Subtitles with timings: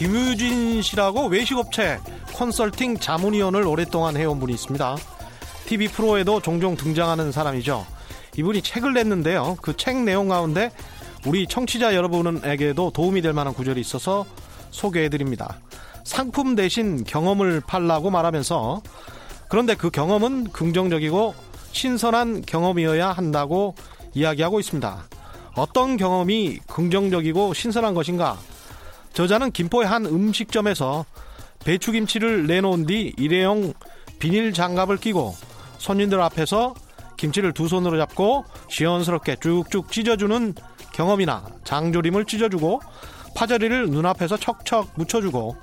[0.00, 1.98] 김유진 씨라고 외식업체
[2.34, 4.96] 컨설팅 자문위원을 오랫동안 해온 분이 있습니다.
[5.66, 7.84] TV 프로에도 종종 등장하는 사람이죠.
[8.38, 9.58] 이분이 책을 냈는데요.
[9.60, 10.70] 그 책 내용 가운데
[11.26, 14.24] 우리 청취자 여러분에게도 도움이 될 만한 구절이 있어서
[14.70, 15.58] 소개해드립니다.
[16.02, 18.80] 상품 대신 경험을 팔라고 말하면서
[19.50, 21.34] 그런데 그 경험은 긍정적이고
[21.72, 23.74] 신선한 경험이어야 한다고
[24.14, 25.04] 이야기하고 있습니다.
[25.56, 28.38] 어떤 경험이 긍정적이고 신선한 것인가?
[29.12, 31.04] 저자는 김포의 한 음식점에서
[31.64, 33.72] 배추김치를 내놓은 뒤 일회용
[34.18, 35.34] 비닐 장갑을 끼고
[35.78, 36.74] 손님들 앞에서
[37.16, 40.54] 김치를 두 손으로 잡고 시원스럽게 쭉쭉 찢어주는
[40.92, 42.80] 경험이나 장조림을 찢어주고
[43.36, 45.56] 파절이를 눈앞에서 척척 묻혀주고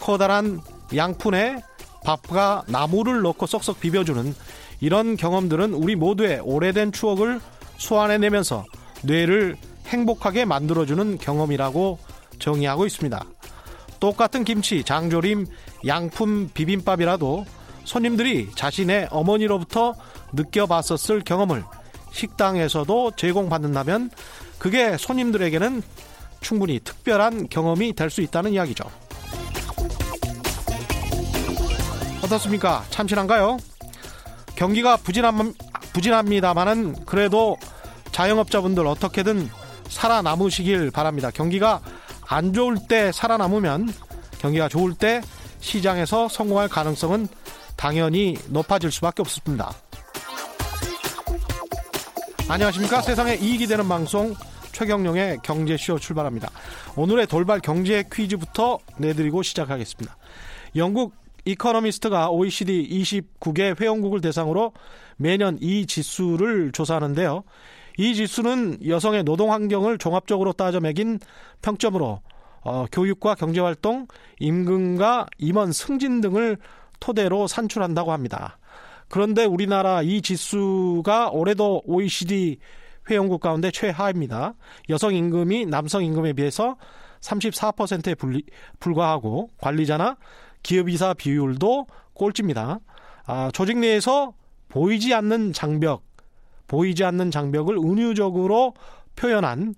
[0.00, 0.60] 커다란
[0.94, 1.62] 양푼에
[2.04, 4.34] 밥과 나물을 넣고 쏙쏙 비벼주는
[4.80, 7.40] 이런 경험들은 우리 모두의 오래된 추억을
[7.78, 8.64] 소환해내면서
[9.02, 11.98] 뇌를 행복하게 만들어주는 경험이라고
[12.44, 13.24] 정의하고 있습니다.
[14.00, 15.46] 똑같은 김치, 장조림,
[15.86, 17.46] 양품 비빔밥이라도
[17.84, 19.94] 손님들이 자신의 어머니로부터
[20.34, 21.64] 느껴봤었을 경험을
[22.12, 24.10] 식당에서도 제공받는다면
[24.58, 25.82] 그게 손님들에게는
[26.42, 28.84] 충분히 특별한 경험이 될 수 있다는 이야기죠.
[32.22, 32.84] 어떻습니까?
[32.90, 33.56] 참신한가요?
[34.54, 35.54] 경기가 부진함,
[35.94, 37.56] 부진합니다만은 그래도
[38.12, 39.48] 자영업자분들 어떻게든
[39.88, 41.30] 살아남으시길 바랍니다.
[41.32, 41.80] 경기가
[42.28, 43.88] 안 좋을 때 살아남으면
[44.38, 45.20] 경기가 좋을 때
[45.60, 47.28] 시장에서 성공할 가능성은
[47.76, 49.72] 당연히 높아질 수밖에 없습니다.
[52.48, 53.00] 안녕하십니까?
[53.00, 54.34] 세상에 이익이 되는 방송
[54.72, 56.50] 최경령의 경제쇼 출발합니다.
[56.96, 60.16] 오늘의 돌발 경제 퀴즈부터 내드리고 시작하겠습니다.
[60.76, 61.14] 영국
[61.46, 64.72] 이코노미스트가 OECD 29개 회원국을 대상으로
[65.16, 67.44] 매년 이 지수를 조사하는데요.
[67.96, 71.18] 이 지수는 여성의 노동 환경을 종합적으로 따져 매긴
[71.62, 72.20] 평점으로
[72.62, 74.06] 어, 교육과 경제활동,
[74.40, 76.56] 임금과 임원 승진 등을
[76.98, 78.58] 토대로 산출한다고 합니다.
[79.08, 82.58] 그런데 우리나라 이 지수가 올해도 OECD
[83.10, 84.54] 회원국 가운데 최하입니다.
[84.88, 86.76] 여성 임금이 남성 임금에 비해서
[87.20, 88.14] 34%에
[88.80, 90.16] 불과하고 관리자나
[90.62, 92.80] 기업이사 비율도 꼴찌입니다.
[93.26, 94.32] 아, 조직 내에서
[94.68, 96.02] 보이지 않는 장벽,
[96.68, 98.74] 보이지 않는 장벽을 은유적으로
[99.16, 99.74] 표현한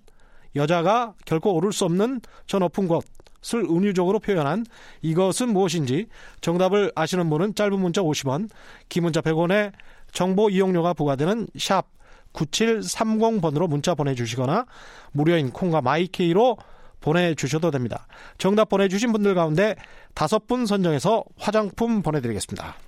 [0.54, 4.64] 여자가 결코 오를 수 없는 저 높은 곳을 은유적으로 표현한
[5.02, 6.06] 이것은 무엇인지
[6.40, 8.48] 정답을 아시는 분은 짧은 문자 50원,
[8.88, 9.72] 긴 문자 100원에
[10.12, 11.86] 정보 이용료가 부과되는 샵
[12.32, 14.66] 9730번으로 문자 보내주시거나
[15.12, 16.56] 무료인 콩과 마이케이로
[17.00, 18.06] 보내주셔도 됩니다.
[18.38, 19.76] 정답 보내주신 분들 가운데
[20.14, 22.85] 다섯 분 선정해서 화장품 보내드리겠습니다.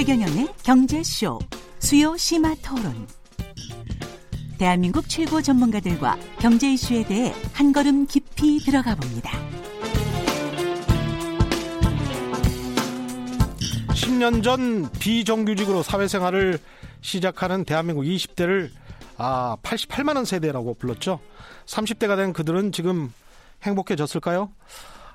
[0.00, 1.38] 최경영의 경제쇼
[1.78, 3.06] 수요 심화 토론.
[4.56, 9.30] 대한민국 최고 전문가들과 경제 이슈에 대해 한 걸음 깊이 들어가 봅니다.
[13.88, 16.58] 10년 전 비정규직으로 사회생활을
[17.02, 18.70] 시작하는 대한민국 20대를
[19.18, 21.20] 아, 88만 원 세대라고 불렀죠.
[21.66, 23.12] 30대가 된 그들은 지금
[23.64, 24.50] 행복해졌을까요?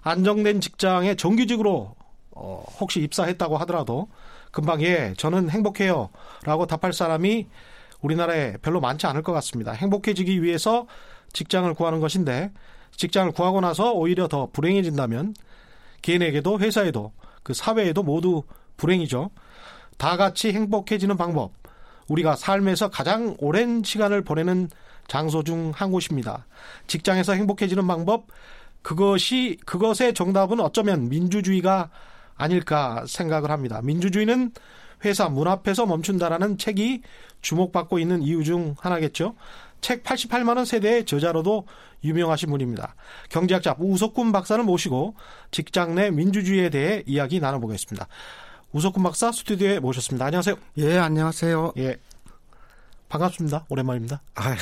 [0.03, 1.95] 안정된 직장에 정규직으로
[2.35, 4.09] 어, 혹시 입사했다고 하더라도
[4.55, 6.11] 금방 예, 저는 행복해요.
[6.45, 7.49] 라고 답할 사람이
[7.99, 9.73] 우리나라에 별로 많지 않을 것 같습니다.
[9.73, 10.87] 행복해지기 위해서
[11.33, 12.53] 직장을 구하는 것인데
[12.95, 15.33] 직장을 구하고 나서 오히려 더 불행해진다면
[16.01, 17.11] 개인에게도 회사에도
[17.43, 18.43] 그 사회에도 모두
[18.77, 19.29] 불행이죠.
[19.97, 21.51] 다 같이 행복해지는 방법.
[22.07, 24.69] 우리가 삶에서 가장 오랜 시간을 보내는
[25.09, 26.45] 장소 중 한 곳입니다.
[26.87, 28.27] 직장에서 행복해지는 방법.
[28.81, 31.89] 그것이 그것의 정답은 어쩌면 민주주의가
[32.35, 33.81] 아닐까 생각을 합니다.
[33.83, 34.51] 민주주의는
[35.03, 37.01] 회사 문 앞에서 멈춘다라는 책이
[37.41, 39.35] 주목받고 있는 이유 중 하나겠죠.
[39.81, 41.67] 책 88만 원 세대의 저자로도
[42.03, 42.95] 유명하신 분입니다.
[43.29, 45.15] 경제학자 우석군 박사를 모시고
[45.51, 48.07] 직장 내 민주주의에 대해 이야기 나눠보겠습니다.
[48.71, 50.25] 우석군 박사 스튜디오에 모셨습니다.
[50.25, 50.55] 안녕하세요.
[50.77, 51.73] 예, 안녕하세요.
[51.77, 51.97] 예.
[53.09, 53.65] 반갑습니다.
[53.69, 54.21] 오랜만입니다.
[54.35, 54.55] 아,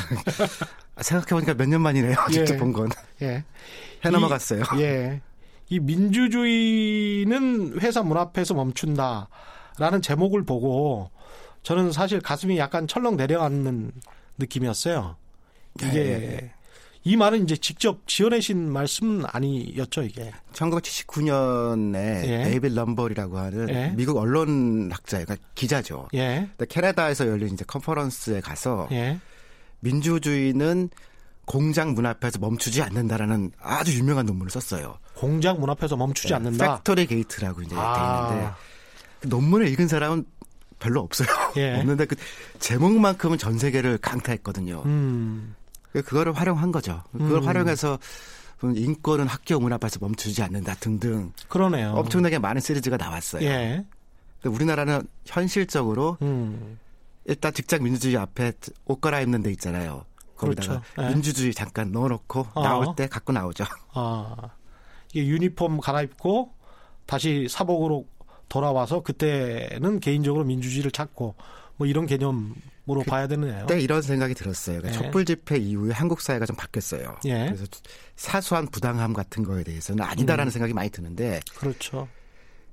[1.01, 2.15] 생각해보니까 몇 년 만이네요.
[2.29, 2.31] 예.
[2.33, 2.89] 직접 본 건.
[3.21, 3.43] 예.
[4.05, 4.63] 해 넘어갔어요.
[4.79, 5.21] 예.
[5.69, 11.09] 이 민주주의는 회사 문 앞에서 멈춘다라는 제목을 보고
[11.63, 13.91] 저는 사실 가슴이 약간 철렁 내려앉는
[14.37, 15.15] 느낌이었어요.
[15.81, 16.51] 이게 예.
[17.05, 20.31] 이 말은 이제 직접 지어내신 말씀은 아니었죠, 이게.
[20.53, 22.43] 1979년에 예.
[22.45, 23.93] 데이빌 럼벌이라고 하는 예.
[23.95, 26.07] 미국 언론학자, 그러니까 기자죠.
[26.13, 26.49] 예.
[26.69, 29.19] 캐나다에서 열린 이제 컨퍼런스에 가서 예.
[29.81, 30.89] 민주주의는
[31.45, 34.97] 공장 문 앞에서 멈추지 않는다라는 아주 유명한 논문을 썼어요.
[35.15, 36.77] 공장 문 앞에서 멈추지 네, 않는다.
[36.77, 38.29] factory gate라고 이제 아.
[38.29, 38.53] 돼 있는데
[39.21, 40.25] 그 논문을 읽은 사람은
[40.79, 41.27] 별로 없어요.
[41.57, 41.75] 예.
[41.79, 42.15] 없는데 그
[42.59, 44.83] 제목만큼은 전 세계를 강타했거든요.
[44.85, 45.55] 음.
[45.91, 47.03] 그거를 활용한 거죠.
[47.11, 47.47] 그걸 음.
[47.47, 47.99] 활용해서
[48.63, 51.33] 인권은 학교 문 앞에서 멈추지 않는다 등등.
[51.49, 51.91] 그러네요.
[51.91, 53.43] 엄청나게 많은 시리즈가 나왔어요.
[53.43, 53.85] 예.
[54.45, 56.79] 우리나라는 현실적으로 음.
[57.25, 58.53] 일단 직장 민주주의 앞에
[58.85, 60.05] 옷 갈아입는 데 있잖아요.
[60.45, 61.01] 거기다가 그렇죠.
[61.01, 61.13] 네.
[61.13, 62.63] 민주주의 잠깐 넣어놓고 어.
[62.63, 63.65] 나올 때 갖고 나오죠.
[63.93, 64.35] 아
[65.11, 66.51] 이게 유니폼 갈아입고
[67.05, 68.05] 다시 사복으로
[68.49, 71.35] 돌아와서 그때는 개인적으로 민주주의를 찾고
[71.77, 72.53] 뭐 이런 개념으로
[72.85, 73.65] 그, 봐야 되네요.
[73.65, 74.79] 때 이런 생각이 들었어요.
[74.79, 75.05] 그러니까 예.
[75.05, 77.17] 촛불 집회 이후에 한국 사회가 좀 바뀌었어요.
[77.25, 77.45] 예.
[77.45, 77.65] 그래서
[78.15, 80.51] 사소한 부당함 같은 거에 대해서는 아니다라는 음.
[80.51, 81.39] 생각이 많이 드는데.
[81.55, 82.07] 그렇죠.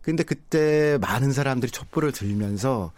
[0.02, 2.92] 근데 그때 많은 사람들이 촛불을 들면서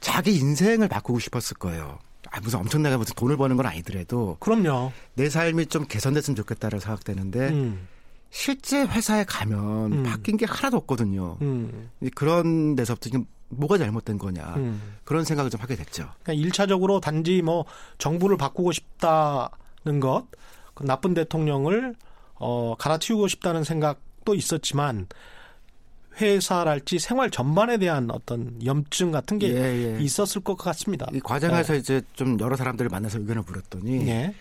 [0.00, 1.98] 자기 인생을 바꾸고 싶었을 거예요.
[2.30, 4.36] 아, 무슨 엄청나게 무슨 돈을 버는 건 아니더라도.
[4.40, 4.92] 그럼요.
[5.14, 7.88] 내 삶이 좀 개선됐으면 좋겠다라고 생각되는데, 음.
[8.30, 10.02] 실제 회사에 가면 음.
[10.04, 11.36] 바뀐 게 하나도 없거든요.
[11.42, 11.90] 음.
[12.14, 14.54] 그런 데서부터 지금 뭐가 잘못된 거냐.
[14.56, 14.80] 음.
[15.04, 16.08] 그런 생각을 좀 하게 됐죠.
[16.22, 17.66] 그러니까 1차적으로 단지 뭐
[17.98, 20.26] 정부를 바꾸고 싶다는 것,
[20.74, 21.94] 그 나쁜 대통령을
[22.34, 25.06] 어, 갈아치우고 싶다는 생각도 있었지만,
[26.20, 30.00] 회사랄지 생활 전반에 대한 어떤 염증 같은 게 예, 예.
[30.00, 31.06] 있었을 것 같습니다.
[31.12, 31.78] 이 과정에서 네.
[31.78, 34.34] 이제 좀 여러 사람들을 만나서 의견을 물었더니 예.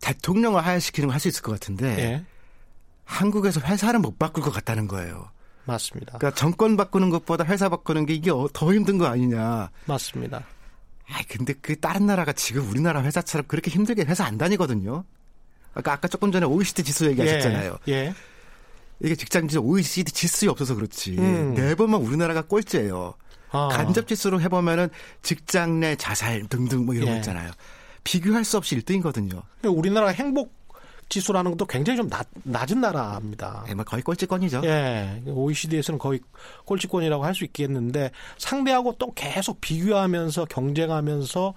[0.00, 2.24] 대통령을 하야시키는 거할수 있을 것 같은데 예.
[3.04, 5.30] 한국에서 회사는 못 바꿀 것 같다는 거예요.
[5.64, 6.18] 맞습니다.
[6.18, 9.70] 그러니까 정권 바꾸는 것보다 회사 바꾸는 게 이게 어, 더 힘든 거 아니냐.
[9.86, 10.44] 맞습니다.
[11.08, 15.04] 아 근데 그 다른 나라가 지금 우리나라 회사처럼 그렇게 힘들게 회사 안 다니거든요.
[15.74, 17.78] 아까 아까 조금 전에 OECD 지수 얘기하셨잖아요.
[17.88, 18.12] 예.
[19.02, 19.06] 예.
[19.06, 21.16] 이게 직장 지수 OECD 지수에 없어서 그렇지.
[21.18, 21.54] 음.
[21.54, 23.14] 네 번만 우리나라가 꼴찌예요.
[23.50, 23.68] 아.
[23.68, 24.88] 간접 지수로 해보면은
[25.22, 27.10] 직장 내 자살 등등 뭐 이런 예.
[27.12, 27.50] 거 있잖아요.
[28.04, 29.42] 비교할 수 없이 1등이거든요.
[29.64, 30.60] 우리나라 행복
[31.08, 33.64] 지수라는 것도 굉장히 좀 낮, 낮은 나라입니다.
[33.66, 34.62] 네, 뭐 거의 꼴찌권이죠.
[34.64, 35.22] 예.
[35.26, 36.20] OECD에서는 거의
[36.64, 41.54] 꼴찌권이라고 할 수 있겠는데 상대하고 또 계속 비교하면서 경쟁하면서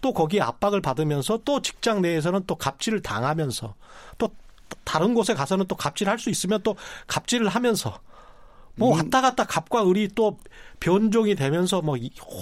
[0.00, 3.74] 또 거기에 압박을 받으면서 또 직장 내에서는 또 갑질을 당하면서
[4.18, 4.28] 또
[4.84, 6.76] 다른 곳에 가서는 또 갑질할 수 있으면 또
[7.06, 7.98] 갑질을 하면서
[8.76, 8.98] 뭐 음.
[8.98, 10.38] 왔다 갔다 갑과 을이 또
[10.80, 11.96] 변종이 되면서 뭐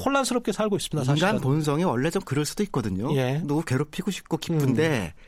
[0.04, 1.04] 혼란스럽게 살고 있습니다.
[1.04, 1.28] 사실은.
[1.28, 3.14] 인간 본성이 원래 좀 그럴 수도 있거든요.
[3.16, 3.40] 예.
[3.44, 5.22] 누구 괴롭히고 싶고 기쁜데 음.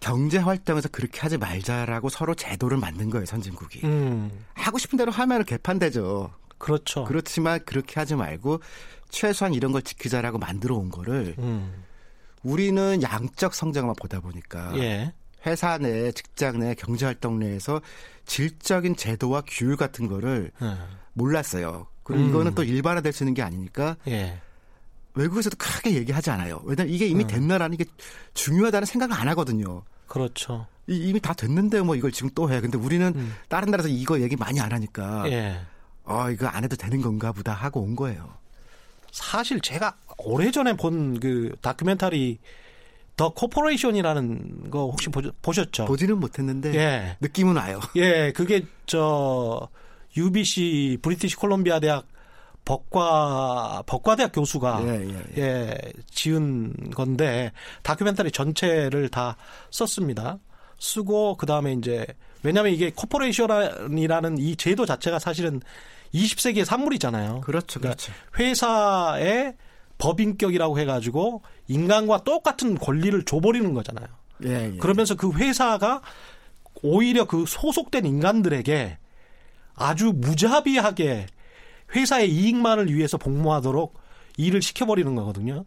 [0.00, 3.80] 경제 활동에서 그렇게 하지 말자라고 서로 제도를 만든 거예요 선진국이.
[3.84, 4.30] 음.
[4.52, 6.30] 하고 싶은 대로 하면 개판되죠.
[6.58, 7.04] 그렇죠.
[7.04, 8.60] 그렇지만 그렇게 하지 말고
[9.08, 11.84] 최소한 이런 걸 지키자라고 만들어 온 거를 음.
[12.42, 15.14] 우리는 양적 성장만 보다 보니까 예.
[15.46, 17.80] 회사 내, 직장 내, 경제활동 내에서
[18.26, 20.76] 질적인 제도와 규율 같은 거를 음.
[21.12, 21.86] 몰랐어요.
[22.02, 22.28] 그리고 음.
[22.28, 24.40] 이거는 또 일반화될 수 있는 게 아니니까 예.
[25.14, 26.60] 외국에서도 크게 얘기하지 않아요.
[26.64, 27.28] 왜냐면 이게 이미 음.
[27.28, 27.84] 된 나라는 이게
[28.34, 29.82] 중요하다는 생각을 안 하거든요.
[30.06, 30.66] 그렇죠.
[30.86, 32.60] 이, 이미 다 됐는데 뭐 이걸 지금 또 해.
[32.60, 33.34] 근데 우리는 음.
[33.48, 35.60] 다른 나라에서 이거 얘기 많이 안 하니까 예.
[36.04, 38.34] 어, 이거 안 해도 되는 건가 보다 하고 온 거예요.
[39.12, 42.38] 사실 제가 오래전에 본 그 다큐멘터리
[43.16, 45.84] The Corporation이라는 거 혹시 보 셨죠?
[45.84, 47.16] 보지는 못했는데 예.
[47.20, 47.80] 느낌은 와요.
[47.96, 49.68] 예, 그게 저
[50.16, 52.06] UBC 브리티시 콜롬비아 대학
[52.64, 55.42] 법과 법과대학 교수가 예, 예, 예.
[55.42, 55.78] 예,
[56.10, 57.52] 지은 건데
[57.82, 59.36] 다큐멘터리 전체를 다
[59.70, 60.38] 썼습니다.
[60.78, 62.06] 쓰고 그 다음에 이제
[62.42, 65.60] 왜냐하면 이게 corporation이라는 이 제도 자체가 사실은
[66.14, 67.40] 20세기의 산물이잖아요.
[67.42, 68.12] 그렇죠, 그러니까 그렇죠.
[68.38, 69.54] 회사의
[70.04, 74.06] 법인격이라고 해가지고 인간과 똑같은 권리를 줘버리는 거잖아요.
[74.44, 74.76] 예, 예.
[74.76, 76.02] 그러면서 그 회사가
[76.82, 78.98] 오히려 그 소속된 인간들에게
[79.74, 81.26] 아주 무자비하게
[81.94, 83.94] 회사의 이익만을 위해서 복무하도록
[84.36, 85.64] 일을 시켜버리는 거거든요.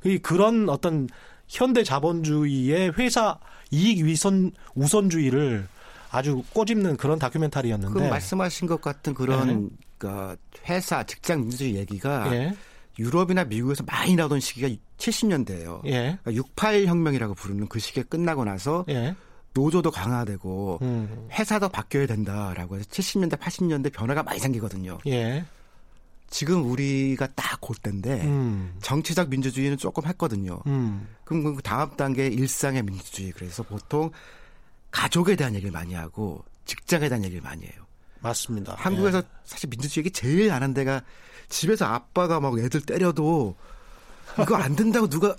[0.00, 1.08] 그 그런 어떤
[1.48, 3.38] 현대 자본주의의 회사
[3.72, 5.66] 이익 위선 우선주의를
[6.10, 8.00] 아주 꼬집는 그런 다큐멘터리였는데.
[8.00, 9.68] 그 말씀하신 것 같은 그런 네.
[9.98, 10.36] 그
[10.68, 12.54] 회사 직장 민주주의 얘기가 예.
[12.98, 15.84] 유럽이나 미국에서 많이 나오던 시기가 70년대예요.
[15.86, 16.18] 예.
[16.22, 19.14] 그러니까 68 혁명이라고 부르는 그 시기에 끝나고 나서 예.
[19.54, 21.28] 노조도 강화되고 음.
[21.32, 24.98] 회사도 바뀌어야 된다라고 해서 70년대 80년대 변화가 많이 생기거든요.
[25.06, 25.44] 예.
[26.30, 28.74] 지금 우리가 딱 그때인데 음.
[28.82, 30.60] 정치적 민주주의는 조금 했거든요.
[30.66, 31.08] 음.
[31.24, 34.10] 그럼 그 다음 단계 일상의 민주주의 그래서 보통
[34.90, 37.86] 가족에 대한 얘기를 많이 하고 직장에 대한 얘기를 많이 해요.
[38.20, 38.74] 맞습니다.
[38.76, 39.22] 한국에서 예.
[39.44, 41.02] 사실 민주주의 얘기 제일 안 한 데가
[41.48, 43.54] 집에서 아빠가 막 애들 때려도
[44.40, 45.34] 이거 안 된다고 누가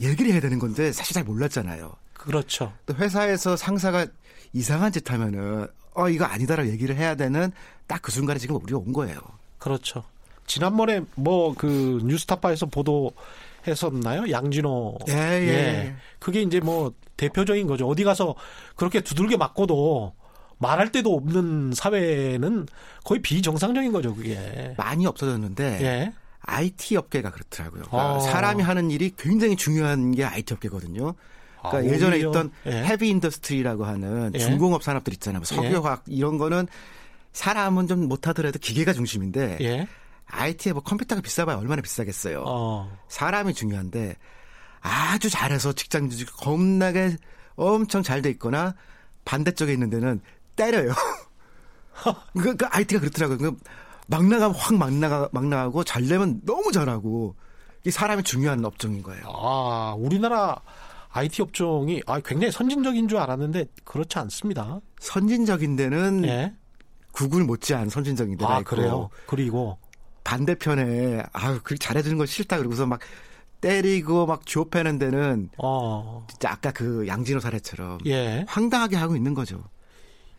[0.00, 1.92] 얘기를 해야 되는 건데 사실 잘 몰랐잖아요.
[2.14, 2.72] 그렇죠.
[2.86, 4.06] 또 회사에서 상사가
[4.52, 7.52] 이상한 짓 하면은 어 이거 아니다라고 얘기를 해야 되는
[7.86, 9.18] 딱 그 순간에 지금 우리가 온 거예요.
[9.58, 10.04] 그렇죠.
[10.46, 14.30] 지난번에 뭐 그 뉴스타파에서 보도했었나요?
[14.30, 14.98] 양진호.
[15.08, 15.48] 예, 예.
[15.48, 15.96] 예.
[16.18, 17.88] 그게 이제 뭐 대표적인 거죠.
[17.88, 18.34] 어디 가서
[18.76, 20.14] 그렇게 두들겨 맞고도
[20.58, 22.66] 말할 데도 없는 사회는
[23.04, 24.74] 거의 비정상적인 거죠, 그게.
[24.76, 25.78] 많이 없어졌는데.
[25.82, 26.12] 예.
[26.40, 27.82] IT 업계가 그렇더라고요.
[27.82, 28.20] 그러니까 아.
[28.20, 31.14] 사람이 하는 일이 굉장히 중요한 게 IT 업계거든요.
[31.60, 32.70] 그러니까 아, 예전에 있던 예.
[32.84, 34.38] heavy industry라고 하는 예.
[34.38, 35.40] 중공업 산업들 있잖아요.
[35.40, 36.14] 뭐 석유화학 예.
[36.14, 36.66] 이런 거는
[37.32, 39.86] 사람은 좀 못하더라도 기계가 중심인데 예.
[40.26, 42.44] IT에 뭐 컴퓨터가 비싸봐야 얼마나 비싸겠어요.
[42.46, 42.96] 어.
[43.08, 44.16] 사람이 중요한데
[44.80, 47.16] 아주 잘해서 직장 주직 겁나게
[47.56, 48.74] 엄청 잘 돼 있거나
[49.24, 50.20] 반대쪽에 있는 데는
[50.58, 50.92] 때려요.
[52.34, 53.38] 그, 그 IT가 그렇더라고요.
[53.38, 53.56] 그
[54.08, 57.36] 막 나가면 확 막 나가 막 나가고 잘 되면 너무 잘하고
[57.84, 59.22] 이 사람이 중요한 업종인 거예요.
[59.26, 60.60] 아 우리나라
[61.10, 64.80] IT 업종이 아, 굉장히 선진적인 줄 알았는데 그렇지 않습니다.
[65.00, 66.54] 선진적인 데는 예?
[67.12, 69.10] 구글 못지않은 선진적인 데가 아, 있고 그래요.
[69.26, 69.78] 그리고
[70.24, 73.00] 반대편에 아유 그렇게 잘해주는 거 싫다 그러고서 막
[73.60, 76.26] 때리고 막 좁혀는 데는 어.
[76.30, 78.44] 진짜 아까 그 양진호 사례처럼 예.
[78.48, 79.62] 황당하게 하고 있는 거죠.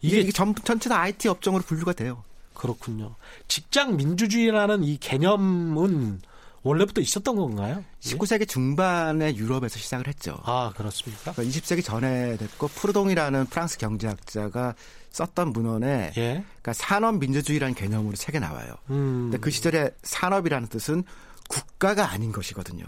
[0.01, 2.23] 이게, 이게 전, 전체 다 IT 업종으로 분류가 돼요.
[2.53, 3.15] 그렇군요.
[3.47, 6.21] 직장 민주주의라는 이 개념은
[6.61, 7.83] 원래부터 있었던 건가요?
[8.01, 10.37] 19세기 중반에 유럽에서 시작을 했죠.
[10.43, 11.31] 아, 그렇습니까?
[11.31, 14.75] 그러니까 20세기 전에 됐고 프루동이라는 프랑스 경제학자가
[15.11, 16.43] 썼던 문헌에 예?
[16.43, 18.75] 그러니까 산업 민주주의라는 개념으로 책에 나와요.
[18.89, 19.29] 음.
[19.31, 21.03] 근데 그 시절에 산업이라는 뜻은
[21.47, 22.85] 국가가 아닌 것이거든요.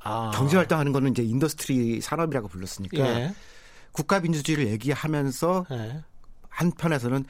[0.00, 0.30] 아.
[0.34, 3.34] 경제 활동하는 거는 이제 industry 산업이라고 불렀으니까 예.
[3.92, 6.04] 국가 민주주의를 얘기하면서 예.
[6.58, 7.24] 한편에서는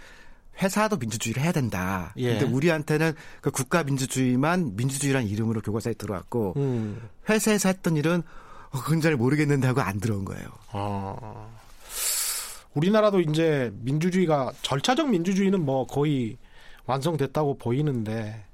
[0.61, 2.13] 회사도 민주주의를 해야 된다.
[2.17, 2.31] 예.
[2.31, 7.09] 근데 우리한테는 그 국가 민주주의만 민주주의라는 이름으로 교과서에 들어왔고 음.
[7.29, 8.23] 회사에서 했던 일은
[8.71, 10.49] 어, 그건 잘 모르겠는데 하고 안 들어온 거예요.
[10.73, 11.47] 아.
[12.75, 16.37] 우리나라도 이제 민주주의가 절차적 민주주의는 뭐 거의
[16.87, 18.45] 완성됐다고 보이는데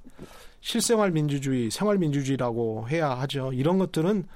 [0.60, 3.52] 실생활 민주주의, 생활 민주주의라고 해야 하죠.
[3.52, 4.26] 이런 것들은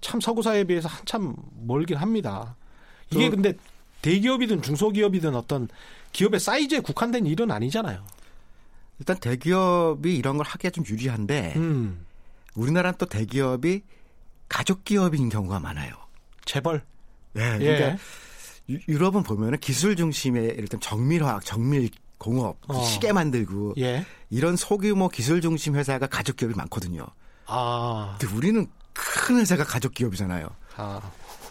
[0.00, 2.56] 참 서구 사회에 비해서 한참 멀긴 합니다.
[3.10, 3.54] 이게 근데
[4.08, 5.68] 대기업이든 중소기업이든 어떤
[6.12, 8.02] 기업의 사이즈에 국한된 일은 아니잖아요.
[8.98, 12.06] 일단 대기업이 이런 걸 하기가 좀 유리한데 음.
[12.54, 13.82] 우리나라는 또 대기업이
[14.48, 15.92] 가족 기업인 경우가 많아요.
[16.46, 16.82] 재벌.
[17.34, 17.98] 네, 그러니까
[18.70, 18.80] 예.
[18.88, 22.82] 유럽은 보면은 기술 중심의 들면 정밀화학, 정밀 공업, 어.
[22.84, 24.04] 시계 만들고 예.
[24.30, 27.06] 이런 소규모 기술 중심 회사가 가족 기업이 많거든요.
[27.46, 28.16] 아.
[28.18, 30.48] 근데 우리는 큰 회사가 가족 기업이잖아요.
[30.76, 31.00] 아.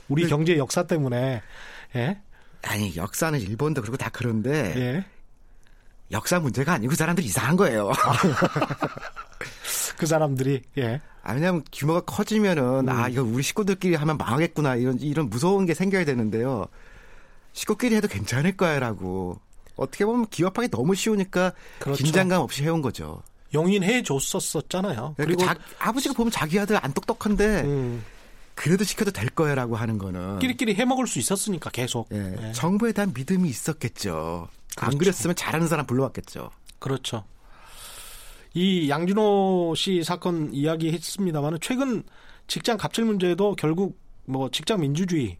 [0.09, 1.41] 우리 근데, 경제 역사 때문에
[1.95, 2.21] 예?
[2.67, 5.05] 아니 역사는 일본도 그렇고 다 그런데 예.
[6.11, 7.91] 역사 문제가 아니고 그 사람들이 이상한 거예요.
[9.97, 11.01] 그 사람들이 예.
[11.23, 12.89] 아, 왜냐하면 규모가 커지면은 음.
[12.89, 16.67] 아 이거 우리 식구들끼리 하면 망하겠구나 이런 이런 무서운 게 생겨야 되는데요.
[17.53, 19.39] 식구끼리 해도 괜찮을 거야라고
[19.75, 22.03] 어떻게 보면 기업하기 너무 쉬우니까 그렇죠.
[22.03, 23.21] 긴장감 없이 해온 거죠.
[23.53, 25.15] 용인해 줬었었잖아요.
[25.17, 28.03] 네, 그리고 자, 아버지가 보면 자기 아들 안 똑똑한데 음.
[28.57, 32.51] 그래도 시켜도 될 거야라고 하는 거는 끼리끼리 해 먹을 수 있었으니까 계속 예, 네.
[32.53, 34.49] 정부에 대한 믿음이 있었겠죠.
[34.75, 34.91] 그렇죠.
[34.91, 36.49] 안 그랬으면 잘하는 사람 불러왔겠죠.
[36.79, 37.23] 그렇죠.
[38.55, 42.03] 이 양준호 씨 사건 이야기했습니다만은 최근
[42.47, 45.37] 직장 갑질 문제도 결국 뭐 직장 민주주의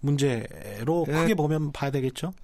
[0.00, 1.12] 문제로 예.
[1.12, 2.34] 크게 보면 봐야 되겠죠.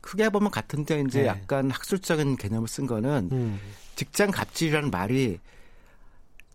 [0.00, 1.26] 크게 보면 같은데 이제 네.
[1.26, 3.60] 약간 학술적인 개념을 쓴 거는 음.
[3.96, 5.40] 직장 갑질이라는 말이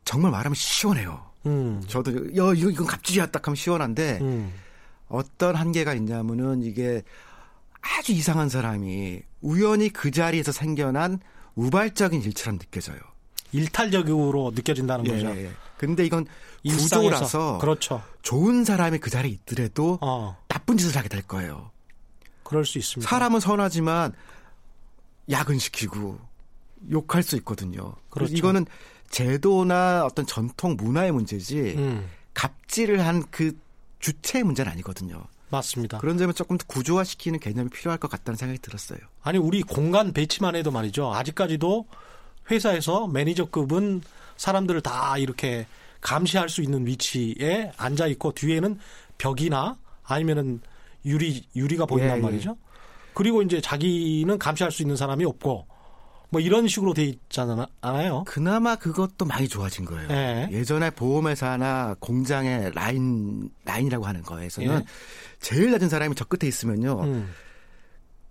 [0.05, 1.32] 정말 말하면 시원해요.
[1.45, 1.81] 음.
[1.87, 4.53] 저도 여 이거 이건 갑질이야 딱 하면 시원한데 음.
[5.07, 7.03] 어떤 한계가 있냐면은 이게
[7.81, 11.19] 아주 이상한 사람이 우연히 그 자리에서 생겨난
[11.55, 12.97] 우발적인 일처럼 느껴져요.
[13.51, 15.29] 일탈적으로 느껴진다는 예, 거죠.
[15.37, 15.51] 예.
[15.77, 16.25] 근데 이건
[16.67, 18.01] 구조라서 그렇죠.
[18.21, 20.37] 좋은 사람이 그 자리에 있더라도 어.
[20.47, 21.71] 나쁜 짓을 하게 될 거예요.
[22.43, 23.07] 그럴 수 있습니다.
[23.07, 24.13] 사람은 선하지만
[25.29, 26.19] 야근시키고
[26.91, 27.93] 욕할 수 있거든요.
[28.09, 28.33] 그렇죠.
[28.33, 28.65] 이거는
[29.13, 32.09] 제도나 어떤 전통 문화의 문제지 음.
[32.33, 33.55] 갑질을 한 그
[33.99, 35.23] 주체의 문제는 아니거든요.
[35.49, 35.99] 맞습니다.
[35.99, 38.99] 그런 점을 조금 더 구조화시키는 개념이 필요할 것 같다는 생각이 들었어요.
[39.21, 41.13] 아니 우리 공간 배치만 해도 말이죠.
[41.13, 41.85] 아직까지도
[42.51, 44.01] 회사에서 매니저급은
[44.35, 45.67] 사람들을 다 이렇게
[46.01, 48.77] 감시할 수 있는 위치에 앉아 있고 뒤에는
[49.17, 50.59] 벽이나 아니면은
[51.05, 52.21] 유리 유리가 보인단 예, 예.
[52.21, 52.57] 말이죠.
[53.13, 55.67] 그리고 이제 자기는 감시할 수 있는 사람이 없고
[56.33, 58.23] 뭐 이런 식으로 돼 있잖아요.
[58.25, 60.09] 그나마 그것도 많이 좋아진 거예요.
[60.09, 60.49] 예.
[60.51, 64.85] 예전에 보험회사나 공장의 라인 라인이라고 하는 거에서는 예.
[65.39, 67.01] 제일 낮은 사람이 저 끝에 있으면요.
[67.03, 67.29] 음.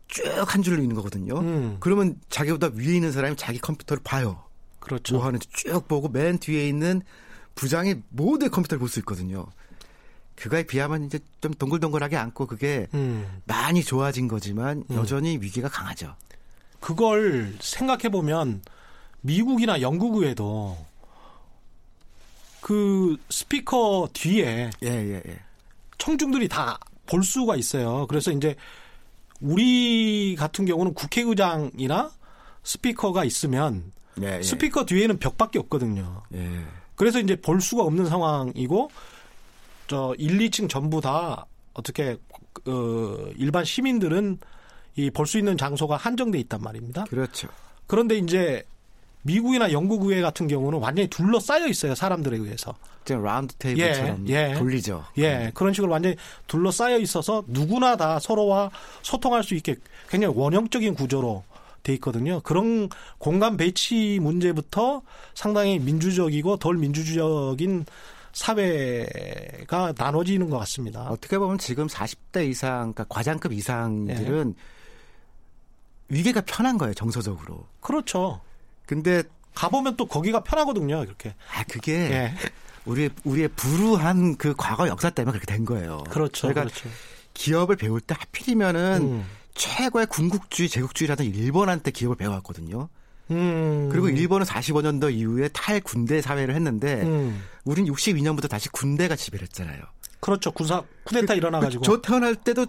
[0.09, 1.39] 쭉한 줄로 있는 거거든요.
[1.39, 1.77] 음.
[1.79, 4.43] 그러면 자기보다 위에 있는 사람이 자기 컴퓨터를 봐요.
[4.81, 5.15] 그렇죠.
[5.15, 7.03] 뭐 하는지 쭉 보고 맨 뒤에 있는
[7.55, 9.47] 부장이 모두의 컴퓨터를 볼 수 있거든요.
[10.35, 13.41] 그거에 비하면 이제 좀 동글동글하게 앉고 그게 음.
[13.45, 14.97] 많이 좋아진 거지만 음.
[14.97, 16.17] 여전히 위기가 강하죠.
[16.83, 18.61] 그걸 생각해 보면
[19.23, 20.77] 미국이나 영국 외에도
[22.61, 25.41] 그 스피커 뒤에 예, 예, 예.
[25.97, 28.07] 청중들이 다 볼 수가 있어요.
[28.09, 28.57] 그래서 이제
[29.41, 32.11] 우리 같은 경우는 국회의장이나
[32.63, 34.43] 스피커가 있으면 예, 예.
[34.43, 36.23] 스피커 뒤에는 벽밖에 없거든요.
[36.35, 36.65] 예.
[36.97, 38.91] 그래서 이제 볼 수가 없는 상황이고
[39.89, 42.17] 저 1, 2층 전부 다 어떻게
[42.67, 44.39] 어, 일반 시민들은
[44.97, 47.05] 이 볼 수 있는 장소가 한정돼 있단 말입니다.
[47.05, 47.49] 그렇죠.
[47.87, 48.63] 그런데 이제
[49.23, 52.75] 미국이나 영국 의회 같은 경우는 완전히 둘러싸여 있어요 사람들에 의해서.
[53.05, 54.55] 지금 라운드 테이블처럼 예, 예.
[54.55, 55.05] 돌리죠.
[55.19, 58.71] 예, 그런 식으로 완전히 둘러싸여 있어서 누구나 다 서로와
[59.03, 59.77] 소통할 수 있게
[60.09, 61.43] 굉장히 원형적인 구조로
[61.83, 62.41] 돼 있거든요.
[62.45, 65.03] 그런 공간 배치 문제부터
[65.35, 67.87] 상당히 민주적이고 덜 민주적인
[68.33, 71.09] 사회가 나눠지는 것 같습니다.
[71.11, 74.63] 어떻게 보면 지금 40대 이상, 그러니까 과장급 이상들은 예.
[76.13, 77.67] 위계가 편한 거예요, 정서적으로.
[77.81, 78.41] 그렇죠.
[78.87, 79.23] 근데
[79.55, 81.35] 가보면 또 거기가 편하거든요, 이렇게.
[81.55, 82.35] 아, 그게 예.
[82.85, 86.05] 우리 우리의 불우한 그 과거 역사 때문에 그렇게 된 거예요.
[86.11, 86.49] 그렇죠.
[86.49, 86.89] 그러니까 그렇죠.
[87.33, 89.25] 기업을 배울 때 하필이면은 음.
[89.55, 92.89] 최고의 군국주의, 제국주의라는 일본한테 기업을 배워왔거든요.
[93.31, 93.89] 음.
[93.91, 97.43] 그리고 일본은 45년도 이후에 탈군대 사회를 했는데 음.
[97.65, 99.81] 우린 62년부터 다시 군대가 지배를 했잖아요.
[100.21, 100.53] 그렇죠.
[100.53, 101.85] 군사 쿠데타 그, 일어나 가지고.
[101.85, 102.67] 저 태어날 때도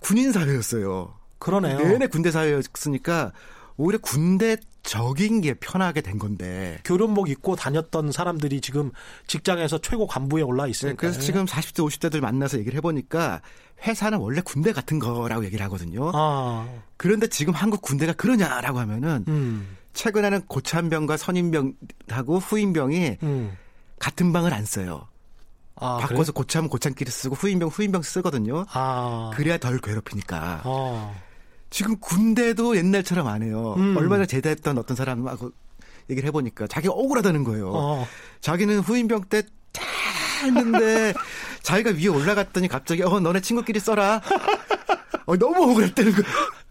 [0.00, 1.17] 군인 사회였어요.
[1.38, 1.78] 그러네요.
[1.78, 3.32] 내내 군대 사회였으니까
[3.76, 6.78] 오히려 군대 적인 게 편하게 된 건데.
[6.84, 8.90] 교련복 입고 다녔던 사람들이 지금
[9.26, 10.92] 직장에서 최고 간부에 올라 있으니까.
[10.92, 13.40] 네, 그래서 지금 40대, 50대들 만나서 얘기를 해보니까
[13.82, 16.10] 회사는 원래 군대 같은 거라고 얘기를 하거든요.
[16.14, 16.66] 아.
[16.96, 19.76] 그런데 지금 한국 군대가 그러냐라고 하면은 음.
[19.92, 23.56] 최근에는 고참병과 선임병하고 후임병이 음.
[23.98, 25.06] 같은 방을 안 써요.
[25.76, 26.42] 아, 바꿔서 그래?
[26.42, 28.64] 고참 고참끼리 쓰고 후임병 후임병 쓰거든요.
[28.72, 29.30] 아.
[29.34, 30.62] 그래야 덜 괴롭히니까.
[30.64, 31.14] 아.
[31.70, 33.74] 지금 군대도 옛날처럼 안 해요.
[33.76, 33.96] 음.
[33.96, 35.52] 얼마 전에 제대했던 어떤 사람하고
[36.10, 37.70] 얘기를 해보니까 자기가 억울하다는 거예요.
[37.74, 38.06] 어.
[38.40, 39.42] 자기는 후임병 때
[40.42, 41.12] 했는데
[41.62, 44.22] 자기가 위에 올라갔더니 갑자기 어 너네 친구끼리 써라.
[45.26, 46.24] 어, 너무 억울했다는 거예요.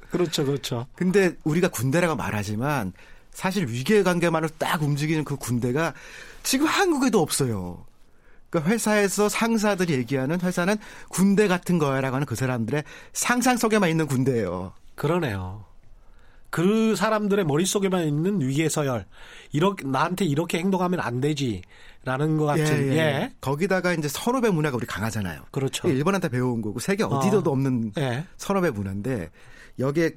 [0.10, 0.88] 그렇죠, 그렇죠.
[0.95, 2.93] 근데 우리가 군대라고 말하지만
[3.31, 5.93] 사실 위계 관계만으로 딱 움직이는 그 군대가
[6.41, 7.86] 지금 한국에도 없어요.
[8.49, 10.77] 그러니까 회사에서 상사들이 얘기하는 회사는
[11.10, 12.83] 군대 같은 거야라고 하는 그 사람들의
[13.13, 14.73] 상상 속에만 있는 군대예요.
[14.97, 15.63] 그러네요.
[16.49, 19.05] 그 사람들의 머릿속에만 있는 위계 서열.
[19.51, 21.62] 이렇게 나한테 이렇게 행동하면 안 되지
[22.03, 22.65] 라는 것 같은.
[22.65, 22.97] 예, 예.
[22.97, 23.33] 예.
[23.39, 25.43] 거기다가 이제 선후배 문화가 우리 강하잖아요.
[25.51, 25.88] 그렇죠.
[25.88, 27.53] 일본한테 배워온 거고 세계 어디서도 어.
[27.53, 28.25] 없는 예.
[28.38, 29.29] 선후배 문화인데
[29.77, 30.12] 여기에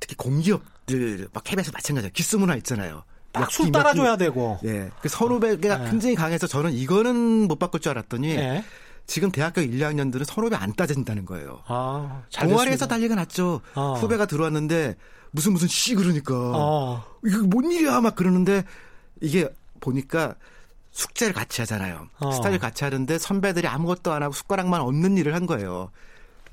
[0.00, 2.12] 특히 공기업들 막 KBS 마찬가지예요.
[2.12, 3.04] 기스 문화 있잖아요.
[3.32, 4.58] 딱술 따라줘야 되고.
[4.64, 4.90] 예.
[5.00, 5.90] 그 선후배가 예.
[5.90, 8.64] 굉장히 강해서 저는 이거는 못 바꿀 줄 알았더니 예.
[9.06, 11.62] 지금 대학교 1, 2학년들은 선후배 안 따진다는 거예요.
[11.66, 13.60] 아, 동아리에서 달리가 났죠.
[13.74, 13.94] 아.
[13.98, 14.96] 후배가 들어왔는데
[15.30, 17.04] 무슨 무슨 씨 그러니까 아.
[17.26, 18.64] 이거 뭔 일이야 막 그러는데
[19.20, 19.48] 이게
[19.80, 20.34] 보니까
[20.92, 22.08] 숙제를 같이 하잖아요.
[22.18, 22.30] 아.
[22.32, 25.90] 스타일 같이 하는데 선배들이 아무것도 안 하고 숟가락만 얹는 일을 한 거예요.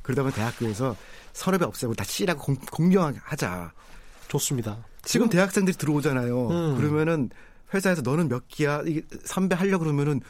[0.02, 0.96] 그러다 보면 대학교에서
[1.34, 3.72] 선후배 없애고 다 씨라고 공, 공경하자.
[4.28, 4.78] 좋습니다.
[5.04, 6.50] 지금 대학생들이 들어오잖아요.
[6.50, 6.78] 음.
[6.78, 7.30] 그러면은
[7.74, 8.82] 회사에서 너는 몇 기야?
[9.24, 10.22] 선배 하려 그러면은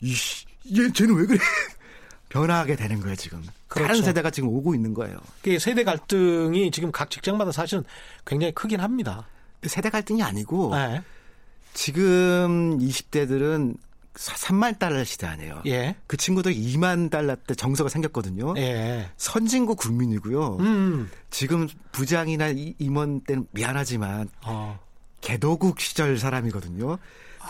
[0.00, 1.38] 이씨 얘 쟤는 왜 그래?
[2.28, 3.42] 변화하게 되는 거예요 지금.
[3.68, 3.88] 그렇죠.
[3.88, 5.16] 다른 세대가 지금 오고 있는 거예요.
[5.60, 7.84] 세대 갈등이 지금 각 직장마다 사실은
[8.24, 9.26] 굉장히 크긴 합니다.
[9.64, 11.02] 세대 갈등이 아니고 네.
[11.74, 13.76] 지금 20대들은
[14.14, 15.62] 3만 달러 시대 아니에요.
[15.66, 15.94] 예.
[16.06, 18.54] 그 친구들 2만 달러 때 정서가 생겼거든요.
[18.56, 19.10] 예.
[19.18, 20.56] 선진국 국민이고요.
[20.60, 21.10] 음.
[21.30, 22.48] 지금 부장이나
[22.78, 24.80] 임원 때는 미안하지만 어.
[25.20, 26.98] 개도국 시절 사람이거든요.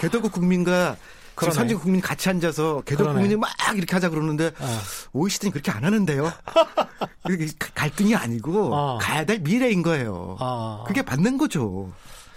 [0.01, 0.97] 개도국 국민과
[1.37, 1.55] 그러네.
[1.55, 4.79] 선진 국민 같이 앉아서 개도 국민이 막 이렇게 하자 그러는데 어.
[5.13, 6.33] OECD는 그렇게 안 하는데요.
[7.75, 8.99] 갈등이 아니고 어.
[9.01, 10.37] 가야 될 미래인 거예요.
[10.41, 10.85] 어.
[10.87, 11.93] 그게 받는 거죠.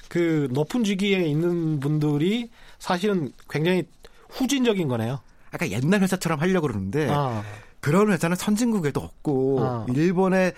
[0.09, 3.83] 그 높은 직위에 있는 분들이 사실은 굉장히
[4.29, 5.21] 후진적인 거네요.
[5.51, 7.43] 아까 옛날 회사처럼 하려고 그러는데 어.
[7.79, 9.85] 그런 회사는 선진국에도 없고 어.
[9.95, 10.53] 일본의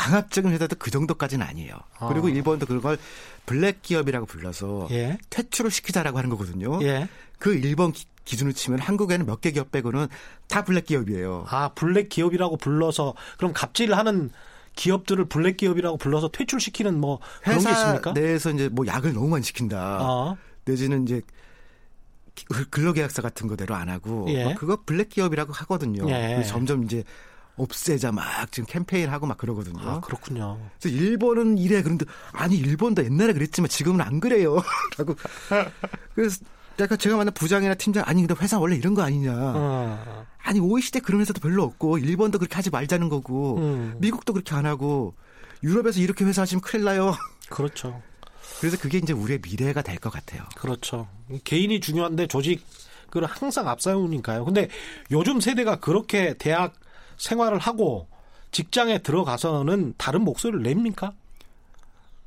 [0.00, 1.74] 강압적인 회사도 그 정도까지는 아니에요.
[1.98, 2.08] 어.
[2.08, 2.96] 그리고 일본도 그걸
[3.44, 5.18] 블랙 기업이라고 불러서 예.
[5.28, 6.78] 퇴출을 시키자라고 하는 거거든요.
[6.82, 7.06] 예.
[7.38, 10.08] 그 일본 기, 준으로 치면 한국에는 몇 개 기업 빼고는
[10.48, 11.44] 다 블랙 기업이에요.
[11.48, 14.30] 아, 블랙 기업이라고 불러서 그럼 갑질하는
[14.74, 18.12] 기업들을 블랙 기업이라고 불러서 퇴출시키는 뭐 그런 게 있습니까?
[18.12, 19.98] 내에서 이제 뭐 야근을 너무 많이 시킨다.
[20.00, 20.36] 어.
[20.64, 21.20] 내지는 이제
[22.70, 24.54] 근로계약서 같은 거 제대로 안 하고 예.
[24.54, 26.08] 그거 블랙 기업이라고 하거든요.
[26.10, 26.42] 예.
[26.46, 27.04] 점점 이제
[27.62, 29.78] 없애자 막 지금 캠페인 하고 막 그러거든요.
[29.80, 30.58] 아, 그렇군요.
[30.80, 34.62] 그래서 일본은 이래 그런데 아니 일본도 옛날에 그랬지만 지금은 안 그래요.
[34.98, 35.14] 라고
[36.14, 36.40] 그래서
[36.76, 39.32] 내가 제가 만난 부장이나 팀장 아니 근데 회사 원래 이런 거 아니냐.
[39.34, 40.26] 어.
[40.42, 43.96] 아니 OECD 그런 회사도 별로 없고 일본도 그렇게 하지 말자는 거고 음.
[43.98, 45.14] 미국도 그렇게 안 하고
[45.62, 47.14] 유럽에서 이렇게 회사 하시면 큰일 나요.
[47.50, 48.00] 그렇죠.
[48.60, 50.42] 그래서 그게 이제 우리의 미래가 될 것 같아요.
[50.56, 51.08] 그렇죠.
[51.44, 54.44] 개인이 중요한데 조직을 항상 앞세우니까요.
[54.44, 54.68] 근데
[55.10, 56.72] 요즘 세대가 그렇게 대학
[57.20, 58.08] 생활을 하고
[58.50, 61.12] 직장에 들어가서는 다른 목소리를 냅니까?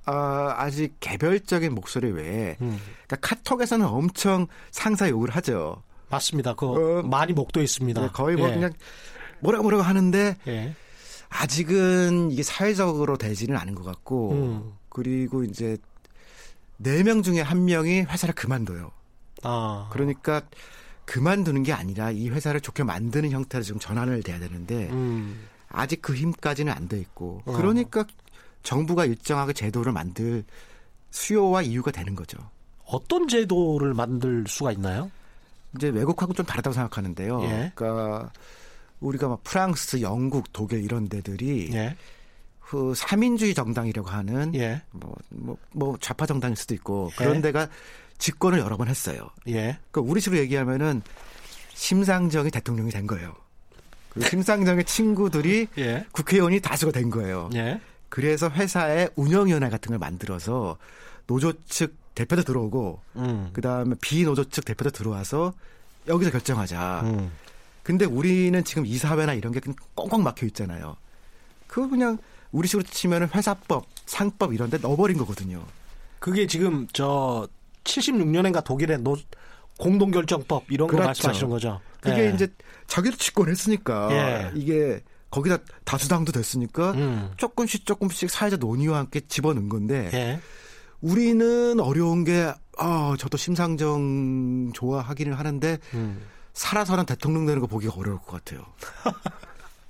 [0.05, 0.11] 어,
[0.55, 2.77] 아직 개별적인 목소리 외에 음.
[3.07, 5.81] 그러니까 카톡에서는 엄청 상사 욕을 하죠.
[6.09, 6.53] 맞습니다.
[6.53, 8.01] 그 어, 많이 목도 있습니다.
[8.01, 8.53] 네, 거의 뭐 예.
[8.53, 8.71] 그냥
[9.39, 10.75] 뭐라고 뭐라고 하는데 예.
[11.29, 14.73] 아직은 이게 사회적으로 되지는 않은 것 같고 음.
[14.89, 15.77] 그리고 이제
[16.77, 18.91] 네 명 중에 한 명이 회사를 그만둬요.
[19.43, 19.89] 아.
[19.91, 20.41] 그러니까
[21.05, 25.47] 그만두는 게 아니라 이 회사를 좋게 만드는 형태로 지금 전환을 돼야 되는데 음.
[25.69, 27.53] 아직 그 힘까지는 안 돼 있고 어.
[27.53, 28.05] 그러니까
[28.63, 30.43] 정부가 일정하게 제도를 만들
[31.11, 32.37] 수요와 이유가 되는 거죠.
[32.85, 35.11] 어떤 제도를 만들 수가 있나요?
[35.75, 37.43] 이제 외국하고 좀 다르다고 생각하는데요.
[37.43, 37.71] 예.
[37.75, 38.31] 그러니까
[38.99, 41.95] 우리가 막 프랑스, 영국, 독일 이런 데들이 예.
[42.59, 44.81] 그 사민주의 정당이라고 하는 예.
[44.91, 47.41] 뭐, 뭐, 뭐 좌파 정당일 수도 있고 그런 예.
[47.41, 47.67] 데가
[48.23, 49.27] 집권을 여러 번 했어요.
[49.49, 49.77] 예.
[49.91, 51.01] 그러니까 우리 식으로 얘기하면은
[51.73, 53.35] 심상정이 대통령이 된 거예요.
[54.11, 56.05] 그 심상정의 친구들이 예.
[56.13, 57.49] 국회의원이 다수가 된 거예요.
[57.55, 57.81] 예.
[58.07, 60.77] 그래서 회사에 운영위원회 같은 걸 만들어서
[61.27, 63.49] 노조 측 대표도 들어오고 음.
[63.51, 65.53] 그다음에 비노조 측 대표도 들어와서
[66.07, 67.01] 여기서 결정하자.
[67.03, 67.29] 음.
[67.81, 69.59] 근데 우리는 지금 이사회나 이런 게
[69.95, 70.95] 꽁꽁 막혀 있잖아요.
[71.67, 72.17] 그거 그냥
[72.53, 75.65] 우리식으로 치면은 회사법, 상법 이런 데 넣어버린 거거든요.
[76.19, 77.49] 그게 지금 저
[77.83, 79.15] 76년인가 독일의 노,
[79.77, 81.01] 공동결정법 이런 그렇죠.
[81.01, 81.81] 거 말씀하시는 거죠.
[82.01, 82.31] 그게 예.
[82.33, 82.47] 이제
[82.87, 84.51] 자기도 집권했으니까 예.
[84.55, 87.31] 이게 거기다 다수당도 됐으니까 음.
[87.37, 90.39] 조금씩 조금씩 사회적 논의와 함께 집어넣은 건데 예.
[91.01, 96.21] 우리는 어려운 게 아, 저도 심상정 좋아하기는 하는데 음.
[96.53, 98.65] 살아서는 대통령 되는 거 보기가 어려울 것 같아요.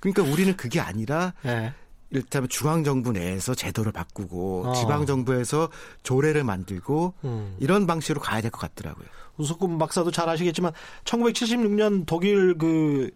[0.00, 1.72] 그러니까 우리는 그게 아니라 예.
[2.14, 4.72] 일테면 중앙 정부 내에서 제도를 바꾸고 어.
[4.74, 5.68] 지방 정부에서
[6.02, 7.56] 조례를 만들고 음.
[7.60, 9.06] 이런 방식으로 가야 될 것 같더라고요.
[9.36, 10.72] 우석군 박사도 잘 아시겠지만
[11.04, 13.10] 1976년 독일 그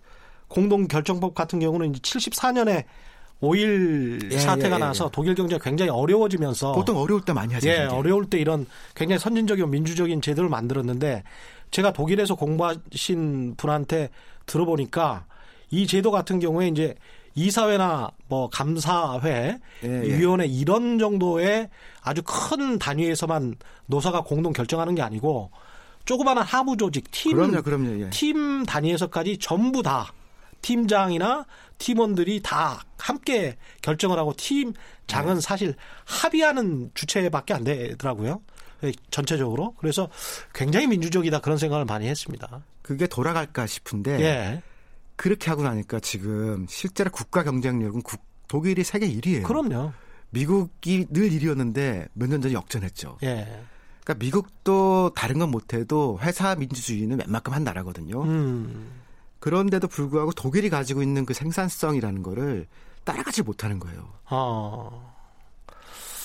[0.48, 2.84] 공동 결정법 같은 경우는 이제 74년에
[3.40, 7.68] 5일 예, 사태가 예, 예, 나서 독일 경제가 굉장히 어려워지면서 보통 어려울 때 많이 하죠.
[7.68, 11.22] 예, 어려울 때 이런 굉장히 선진적이고 민주적인 제도를 만들었는데
[11.70, 14.10] 제가 독일에서 공부하신 분한테
[14.46, 15.26] 들어보니까
[15.70, 16.96] 이 제도 같은 경우에 이제
[17.38, 20.18] 이사회나 뭐 감사회, 예, 예.
[20.18, 21.68] 위원회 이런 정도의
[22.02, 23.54] 아주 큰 단위에서만
[23.86, 25.50] 노사가 공동 결정하는 게 아니고
[26.04, 28.10] 조그마한 하부 조직 팀 그럼요, 그럼요, 예.
[28.10, 30.12] 팀 단위에서까지 전부 다
[30.62, 31.46] 팀장이나
[31.78, 35.40] 팀원들이 다 함께 결정을 하고 팀장은 네.
[35.40, 35.74] 사실
[36.04, 38.40] 합의하는 주체밖에 안 되더라고요.
[38.82, 39.74] 예, 전체적으로.
[39.78, 40.08] 그래서
[40.54, 42.64] 굉장히 민주적이다 그런 생각을 많이 했습니다.
[42.82, 44.62] 그게 돌아갈까 싶은데 예.
[45.18, 49.42] 그렇게 하고 나니까 지금 실제로 국가 경쟁력은 국, 독일이 세계 1위예요.
[49.42, 49.92] 그럼요.
[50.30, 53.18] 미국이 늘 1위였는데 몇 년 전에 역전했죠.
[53.24, 53.64] 예.
[54.04, 58.22] 그러니까 미국도 다른 건 못해도 회사 민주주의는 웬만큼 한 나라거든요.
[58.22, 58.90] 음.
[59.40, 62.66] 그런데도 불구하고 독일이 가지고 있는 그 생산성이라는 거를
[63.04, 64.08] 따라가지 못하는 거예요.
[64.30, 65.16] 어.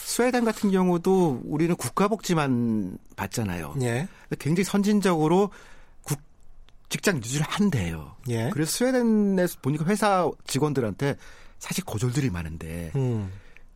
[0.06, 3.76] 스웨덴 같은 경우도 우리는 국가복지만 받잖아요.
[3.82, 4.08] 예.
[4.38, 5.50] 굉장히 선진적으로
[6.94, 8.16] 직장 유지를 한대요.
[8.30, 8.52] 예.
[8.54, 11.16] 그래서 스웨덴에서 보니까 회사 직원들한테
[11.58, 13.32] 사실 고졸들이 많은데 음.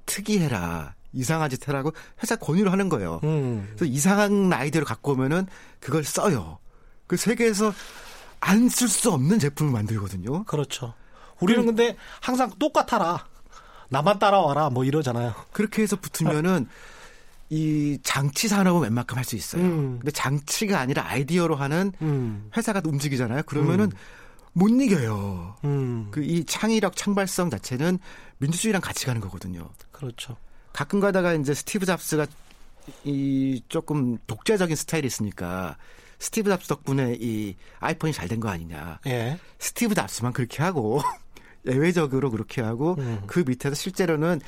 [0.06, 0.93] 특이해라.
[1.13, 3.19] 이상한 짓 해라고 회사 권유를 하는 거예요.
[3.23, 3.65] 음.
[3.75, 5.47] 그래서 이상한 아이디어를 갖고 오면은
[5.80, 6.60] 그걸 써요.
[7.08, 7.73] 그 세계에서
[8.39, 10.43] 안 쓸 수 없는 제품을 만들거든요.
[10.43, 10.93] 그렇죠.
[11.39, 13.25] 우리는 그, 근데 항상 똑같아라.
[13.89, 14.69] 나만 따라와라.
[14.69, 15.34] 뭐 이러잖아요.
[15.51, 16.67] 그렇게 해서 붙으면은
[17.49, 19.62] 이 장치 산업은 웬만큼 할 수 있어요.
[19.63, 19.99] 음.
[19.99, 22.49] 근데 장치가 아니라 아이디어로 하는 음.
[22.55, 23.43] 회사가 움직이잖아요.
[23.43, 23.91] 그러면은 음.
[24.53, 25.55] 못 이겨요.
[25.65, 26.07] 음.
[26.12, 27.99] 그이 창의력, 창발성 자체는
[28.39, 29.69] 민주주의랑 같이 가는 거거든요.
[29.91, 30.36] 그렇죠.
[30.73, 32.27] 가끔 가다가 이제 스티브 잡스가
[33.03, 35.77] 이 조금 독재적인 스타일이 있으니까
[36.19, 38.99] 스티브 잡스 덕분에 이 아이폰이 잘 된 거 아니냐.
[39.07, 39.38] 예.
[39.60, 41.01] 스티브 잡스만 그렇게 하고
[41.67, 43.21] 예외적으로 그렇게 하고 음.
[43.27, 44.39] 그 밑에서 실제로는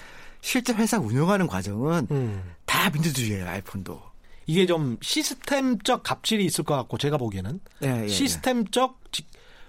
[0.42, 2.44] 실제 회사 운영하는 과정은 음.
[2.66, 4.10] 다 민주주의예요 아이폰도.
[4.48, 8.08] 이게 좀 시스템적 갑질이 있을 것 같고 제가 보기에는 예, 예, 예.
[8.08, 9.00] 시스템적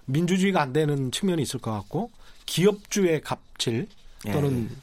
[0.06, 2.10] 민주주의가 안 되는 측면이 있을 것 같고
[2.46, 3.86] 기업주의 갑질
[4.26, 4.76] 예, 또는 예.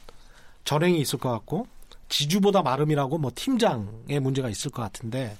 [0.64, 1.66] 전행이 있을 것 같고
[2.08, 5.36] 지주보다 마름이라고 뭐 팀장의 문제가 있을 것 같은데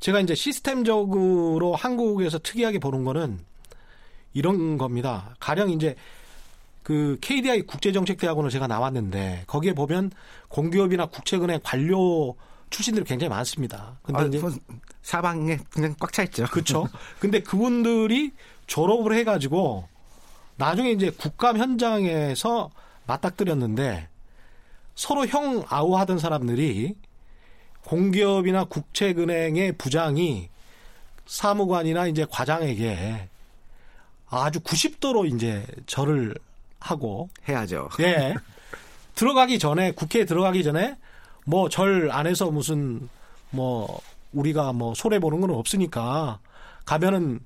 [0.00, 3.40] 제가 이제 시스템적으로 한국에서 특이하게 보는 거는
[4.34, 5.34] 이런 겁니다.
[5.40, 5.96] 가령 이제
[6.84, 10.12] 그 KDI 국제정책대학원을 제가 나왔는데 거기에 보면
[10.48, 12.36] 공기업이나 국채은행 관료
[12.68, 13.98] 출신들이 굉장히 많습니다.
[14.02, 14.52] 근데 아, 이제 뭐
[15.00, 16.44] 사방에 그냥 꽉 차 있죠.
[16.44, 16.86] 그렇죠.
[17.18, 18.32] 근데 그분들이
[18.66, 19.88] 졸업을 해가지고
[20.56, 22.70] 나중에 이제 국감 현장에서
[23.06, 24.08] 맞닥뜨렸는데
[24.94, 26.96] 서로 형 아우 하던 사람들이
[27.84, 30.50] 공기업이나 국채은행의 부장이
[31.26, 33.30] 사무관이나 이제 과장에게
[34.28, 36.34] 아주 90도로 이제 절을
[36.84, 37.88] 하고 해야죠.
[38.00, 38.34] 예.
[39.14, 40.96] 들어가기 전에 국회에 들어가기 전에
[41.46, 43.08] 뭐 절 안에서 무슨
[43.50, 44.00] 뭐
[44.32, 46.40] 우리가 뭐 손해 보는 건 없으니까
[46.84, 47.40] 가면은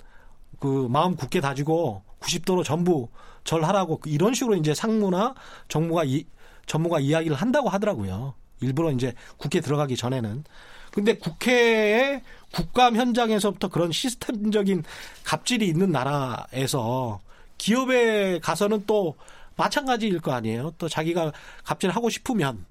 [0.58, 3.08] 그 마음 굳게 다지고 90도로 전부
[3.44, 5.34] 절하라고 이런 식으로 이제 상무나
[5.68, 6.24] 정무가 이,
[6.66, 8.34] 전무가 이야기를 한다고 하더라고요.
[8.60, 10.44] 일부러 이제 국회 들어가기 전에는.
[10.90, 12.22] 근데 국회의
[12.52, 14.82] 국감 현장에서부터 그런 시스템적인
[15.22, 17.20] 갑질이 있는 나라에서
[17.58, 19.16] 기업에 가서는 또
[19.56, 20.72] 마찬가지일 거 아니에요.
[20.78, 21.32] 또 자기가
[21.64, 22.64] 갑질하고 싶으면.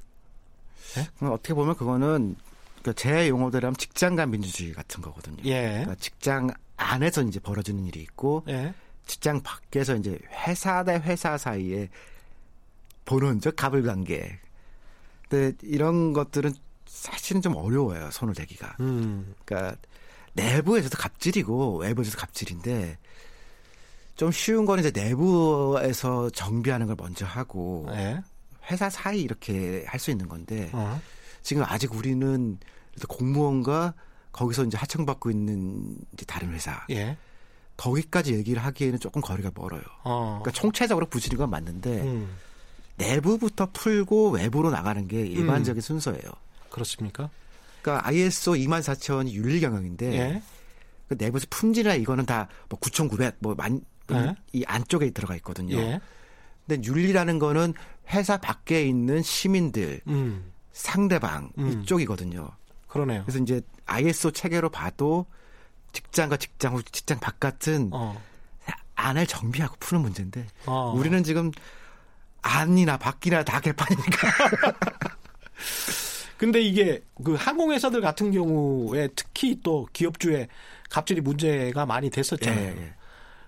[0.96, 1.28] 네?
[1.28, 2.36] 어떻게 보면 그거는
[2.82, 5.44] 그제 용어대로 하면 직장 간 민주주의 같은 거거든요.
[5.46, 5.70] 예.
[5.70, 8.74] 그러니까 직장 안에서 이제 벌어지는 일이 있고 예.
[9.06, 11.90] 직장 밖에서 이제 회사 대 회사 사이에
[13.06, 14.40] 보는 저 갑을 관계.
[15.28, 16.54] 근데 이런 것들은
[16.86, 18.10] 사실은 좀 어려워요.
[18.12, 18.78] 손을 대기가.
[18.80, 19.36] 음.
[19.44, 19.78] 그러니까
[20.34, 22.98] 내부에서도 갑질이고 외부에서도 갑질인데
[24.18, 28.20] 좀 쉬운 거는 이제 내부에서 정비하는 걸 먼저 하고 네.
[28.70, 31.00] 회사 사이 이렇게 할 수 있는 건데 어.
[31.44, 32.58] 지금 아직 우리는
[33.08, 33.94] 공무원과
[34.32, 37.16] 거기서 이제 하청받고 있는 이제 다른 회사 예.
[37.78, 39.82] 거기까지 얘기를 하기에는 조금 거리가 멀어요.
[40.04, 40.40] 어.
[40.42, 42.36] 그러니까 총체적으로 부실인 건 맞는데 음.
[42.98, 45.82] 내부부터 풀고 외부로 나가는 게 일반적인 음.
[45.82, 46.32] 순서예요.
[46.72, 47.30] 그렇습니까?
[47.84, 50.42] 그러니까 ISO 24,000이 윤리 경영인데 예.
[51.08, 53.80] 그 내부에서 품질이나 이거는 다 뭐 9,900, 뭐 만,
[54.16, 54.36] 예.
[54.54, 55.78] 이 안쪽에 들어가 있거든요.
[55.78, 56.00] 예.
[56.66, 57.74] 근데 윤리라는 거는
[58.10, 60.52] 회사 밖에 있는 시민들, 음.
[60.72, 61.82] 상대방 음.
[61.84, 62.50] 이쪽이거든요.
[62.88, 63.24] 그러네요.
[63.24, 65.26] 그래서 이제 ISO 체계로 봐도
[65.94, 68.22] 직장과 직장 후 직장 바깥은 어.
[68.96, 70.94] 안을 정비하고 푸는 문제인데 어.
[70.96, 71.52] 우리는 지금
[72.42, 74.28] 안이나 밖이나 다 개판이니까.
[76.38, 80.48] 근데 이게 그 항공회사들 같은 경우에 특히 또 기업주의
[80.90, 82.60] 갑질이 문제가 많이 됐었잖아요.
[82.60, 82.94] 예, 예.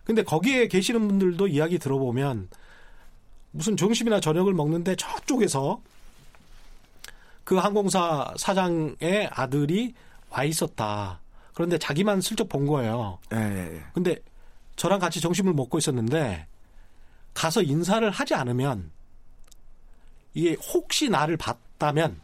[0.09, 2.49] 근데 거기에 계시는 분들도 이야기 들어보면
[3.51, 5.83] 무슨 점심이나 저녁을 먹는데 저쪽에서
[7.43, 9.93] 그 항공사 사장의 아들이
[10.31, 11.19] 와 있었다.
[11.53, 13.19] 그런데 자기만 슬쩍 본 거예요.
[13.33, 13.83] 예, 예, 예.
[13.93, 14.15] 근데
[14.77, 16.47] 저랑 같이 점심을 먹고 있었는데
[17.35, 18.89] 가서 인사를 하지 않으면
[20.33, 22.19] 이게 혹시 나를 봤다면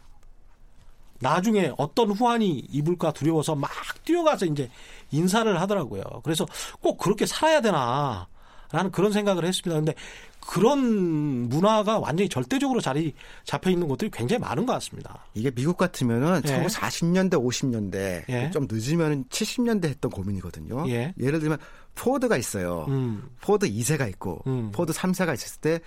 [1.20, 3.70] 나중에 어떤 후환이 입을까 두려워서 막
[4.04, 4.72] 뛰어가서 이제
[5.12, 6.04] 인사를 하더라고요.
[6.24, 6.46] 그래서
[6.82, 8.28] 꼭 그렇게 살아야 되나.
[8.72, 9.76] 라는 그런 생각을 했습니다.
[9.76, 9.94] 근데
[10.40, 13.14] 그런 문화가 완전히 절대적으로 자리
[13.44, 15.26] 잡혀 있는 것들이 굉장히 많은 것 같습니다.
[15.34, 16.50] 이게 미국 같으면은 예.
[16.50, 18.52] 1940년대, 50년대 예.
[18.52, 20.90] 좀 늦으면 70년대 했던 고민이거든요.
[20.90, 21.14] 예.
[21.18, 21.58] 를 들면
[21.96, 22.86] 포드가 있어요.
[22.90, 23.30] 음.
[23.42, 24.72] 포드 2세가 있고 음.
[24.72, 25.80] 포드 3세가 있었을 때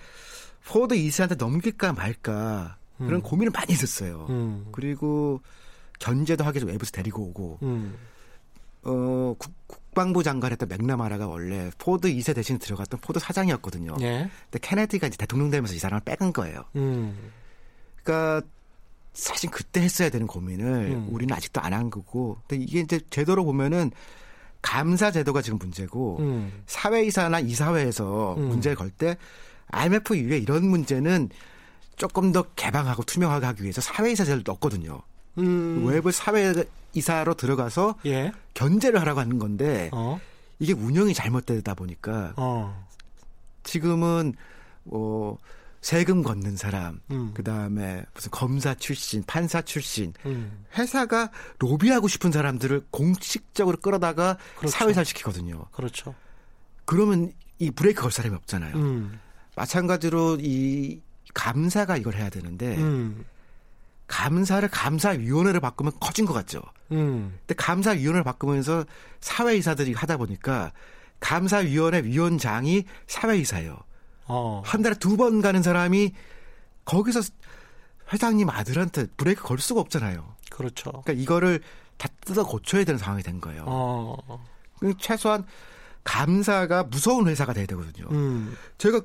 [0.65, 3.21] 포드 2세한테 넘길까 말까 그런 음.
[3.21, 4.25] 고민을 많이 했었어요.
[4.29, 4.67] 음.
[4.71, 5.41] 그리고
[5.99, 7.95] 견제도 하기 위해서 외부에서 데리고 오고 음.
[8.89, 9.53] 어, 국,
[9.93, 13.95] 방부 장관 했던 맥나마라가 원래 포드 2세 대신 들어갔던 포드 사장이었거든요.
[14.01, 14.29] 예.
[14.49, 16.63] 근데 케네디가 이제 대통령 되면서 이 사람을 빼은 거예요.
[16.75, 17.31] 음.
[18.03, 18.45] 그러니까
[19.13, 21.07] 사실 그때 했어야 되는 고민을 음.
[21.11, 22.37] 우리는 아직도 안 한 거고.
[22.47, 23.91] 근데 이게 이제 제도로 보면은
[24.61, 26.63] 감사 제도가 지금 문제고 음.
[26.67, 28.49] 사회이사나 이사회에서 음.
[28.49, 29.17] 문제를 걸 때
[29.71, 31.29] IMF 이후에 이런 문제는
[31.95, 35.01] 조금 더 개방하고 투명하게 하기 위해서 사회이사 제도를 넣었거든요.
[35.37, 35.85] 음.
[35.85, 36.53] 외부 사회
[36.93, 38.31] 이사로 들어가서 예.
[38.53, 40.19] 견제를 하라고 하는 건데 어.
[40.59, 42.87] 이게 운영이 잘못되다 보니까 어.
[43.63, 44.33] 지금은
[44.85, 45.37] 어
[45.81, 47.31] 세금 걷는 사람, 음.
[47.33, 50.65] 그 다음에 무슨 검사 출신, 판사 출신, 음.
[50.77, 54.77] 회사가 로비하고 싶은 사람들을 공식적으로 끌어다가 그렇죠.
[54.77, 55.67] 사회사 시키거든요.
[55.71, 56.15] 그렇죠.
[56.83, 58.75] 그러면 이 브레이크 걸 사람이 없잖아요.
[58.75, 59.19] 음.
[59.55, 61.01] 마찬가지로 이
[61.33, 63.23] 감사가 이걸 해야 되는데 음.
[64.09, 66.61] 감사를 감사위원회를 바꾸면 커진 것 같죠.
[66.91, 67.37] 음.
[67.41, 68.83] 근데 감사위원회를 바꾸면서
[69.21, 70.73] 사회이사들이 하다 보니까
[71.21, 73.77] 감사위원회 위원장이 사회이사예요.
[74.25, 74.61] 어.
[74.65, 76.13] 한 달에 두 번 가는 사람이
[76.85, 77.21] 거기서
[78.11, 80.35] 회장님 아들한테 브레이크 걸 수가 없잖아요.
[80.49, 80.91] 그렇죠.
[80.91, 81.61] 그러니까 이거를
[81.97, 83.63] 다 뜯어 고쳐야 되는 상황이 된 거예요.
[83.67, 84.17] 어.
[84.99, 85.45] 최소한
[86.03, 88.07] 감사가 무서운 회사가 돼야 되거든요.
[88.11, 88.55] 음.
[88.79, 89.01] 제가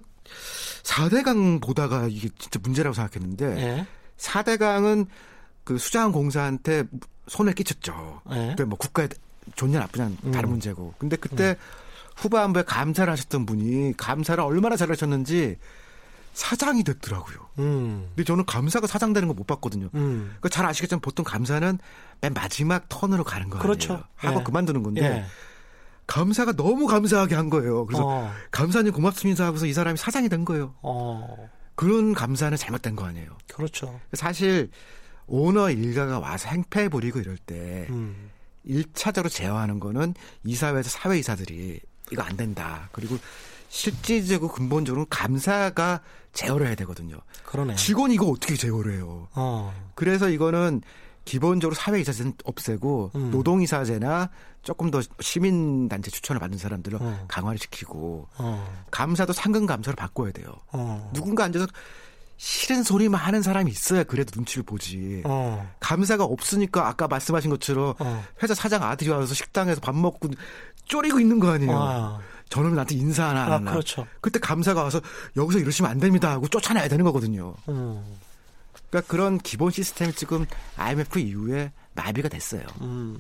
[0.85, 3.87] 4대강 보다가 이게 진짜 문제라고 생각했는데 예?
[4.19, 5.07] 4대강은
[5.65, 6.85] 그 수자원 공사한테
[7.29, 8.21] 손을 끼쳤죠.
[8.33, 8.55] 예?
[8.57, 9.09] 그뭐 국가에
[9.57, 10.31] 좋냐 나쁘냐 는 음.
[10.33, 10.95] 다른 문제고.
[10.99, 11.55] 근데 그때 음.
[12.17, 15.57] 후반부에 감사를 하셨던 분이 감사를 얼마나 잘하셨는지
[16.35, 17.37] 사장이 됐더라고요.
[17.61, 18.07] 음.
[18.11, 19.89] 근데 저는 감사가 사장 되는 거 못 봤거든요.
[19.95, 20.27] 음.
[20.41, 21.79] 그러니까 잘 아시겠지만 보통 감사는
[22.21, 23.63] 맨 마지막 턴으로 가는 거예요.
[23.63, 24.03] 그렇죠.
[24.17, 24.45] 하고 예.
[24.45, 25.25] 그만두는 건데 예.
[26.07, 27.87] 감사가 너무 감사하게 한 거예요.
[27.87, 28.31] 그래서 어.
[28.51, 30.75] 감사님 고맙습니다 하고서 이 사람이 사장이 된 거예요.
[30.83, 31.49] 어.
[31.75, 33.37] 그런 감사는 잘못된 거 아니에요.
[33.53, 34.01] 그렇죠.
[34.13, 34.71] 사실
[35.27, 38.31] 오너 일가가 와서 행패 부리고 이럴 때 음.
[38.67, 41.81] 1차적으로 제어하는 거는 이사회에서 사회 이사들이
[42.13, 42.89] 이거 안 된다.
[42.93, 43.19] 그리고
[43.69, 46.01] 실질적으로 근본적으로 감사가
[46.33, 47.17] 제어를 해야 되거든요.
[47.45, 47.77] 그러네.
[47.77, 49.29] 직원이 이거 어떻게 제어를 해요?
[49.35, 49.75] 어.
[49.95, 50.83] 그래서 이거는
[51.25, 53.31] 기본적으로 사회 이사제는 없애고 음.
[53.31, 54.31] 노동 이사제나
[54.65, 57.25] 조금 더 시민단체 추천을 받는 사람들을 어.
[57.29, 58.85] 강화를 시키고 어.
[58.91, 60.47] 감사도 상근 감사를 바꿔야 돼요.
[60.73, 61.11] 어.
[61.15, 61.67] 누군가 앉아서
[62.37, 65.23] 싫은 소리만 하는 사람이 있어야 그래도 눈치를 보지.
[65.25, 65.71] 어.
[65.81, 68.25] 감사가 없으니까 아까 말씀하신 것처럼 어.
[68.43, 70.29] 회사 사장 아들이 와서 식당에서 밥 먹고
[70.87, 71.73] 쪼리고 있는 거 아니에요.
[71.73, 72.21] 아.
[72.49, 73.71] 저는 나한테 인사 하나 안 하나.
[73.71, 74.07] 아, 그렇죠.
[74.21, 75.01] 그때 감사가 와서
[75.37, 77.55] 여기서 이러시면 안 됩니다 하고 쫓아내야 되는 거거든요.
[77.69, 78.03] 음.
[78.91, 80.47] 그러니까 그런 기본 시스템이 지금
[80.77, 82.63] IMF 이후에 나비가 됐어요.
[82.81, 83.19] 음.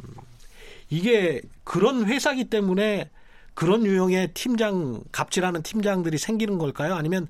[0.88, 3.10] 이게 그런 회사기 때문에
[3.54, 6.94] 그런 유형의 팀장 갑질하는 팀장들이 생기는 걸까요?
[6.94, 7.28] 아니면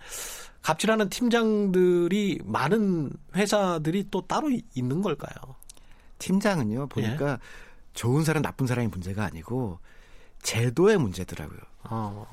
[0.62, 5.54] 갑질하는 팀장들이 많은 회사들이 또 따로 있는 걸까요?
[6.18, 7.36] 팀장은요 보니까 예.
[7.92, 9.78] 좋은 사람 나쁜 사람이 문제가 아니고
[10.42, 11.60] 제도의 문제더라고요.
[11.84, 12.26] 어.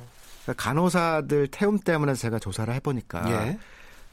[0.44, 3.60] 그러니까 간호사들 태움 때문에 제가 조사를 해보니까 예.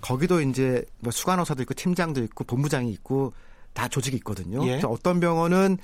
[0.00, 3.32] 거기도 이제 뭐 수간호사도 있고 팀장도 있고 본부장이 있고
[3.72, 4.66] 다 조직이 있거든요.
[4.66, 4.80] 예.
[4.84, 5.78] 어떤 병원은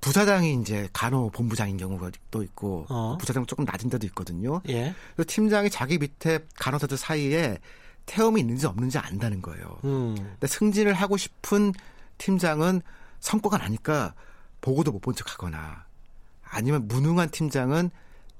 [0.00, 3.16] 부사장이 이제 간호 본부장인 경우가 또 있고 어.
[3.18, 4.60] 부사장 조금 낮은 데도 있거든요.
[4.68, 4.94] 예.
[5.14, 7.58] 그래서 팀장이 자기 밑에 간호사들 사이에
[8.06, 9.78] 태움이 있는지 없는지 안다는 거예요.
[9.84, 10.14] 음.
[10.16, 11.72] 근데 승진을 하고 싶은
[12.18, 12.80] 팀장은
[13.20, 14.14] 성과가 나니까
[14.60, 15.84] 보고도 못 본 척하거나
[16.44, 17.90] 아니면 무능한 팀장은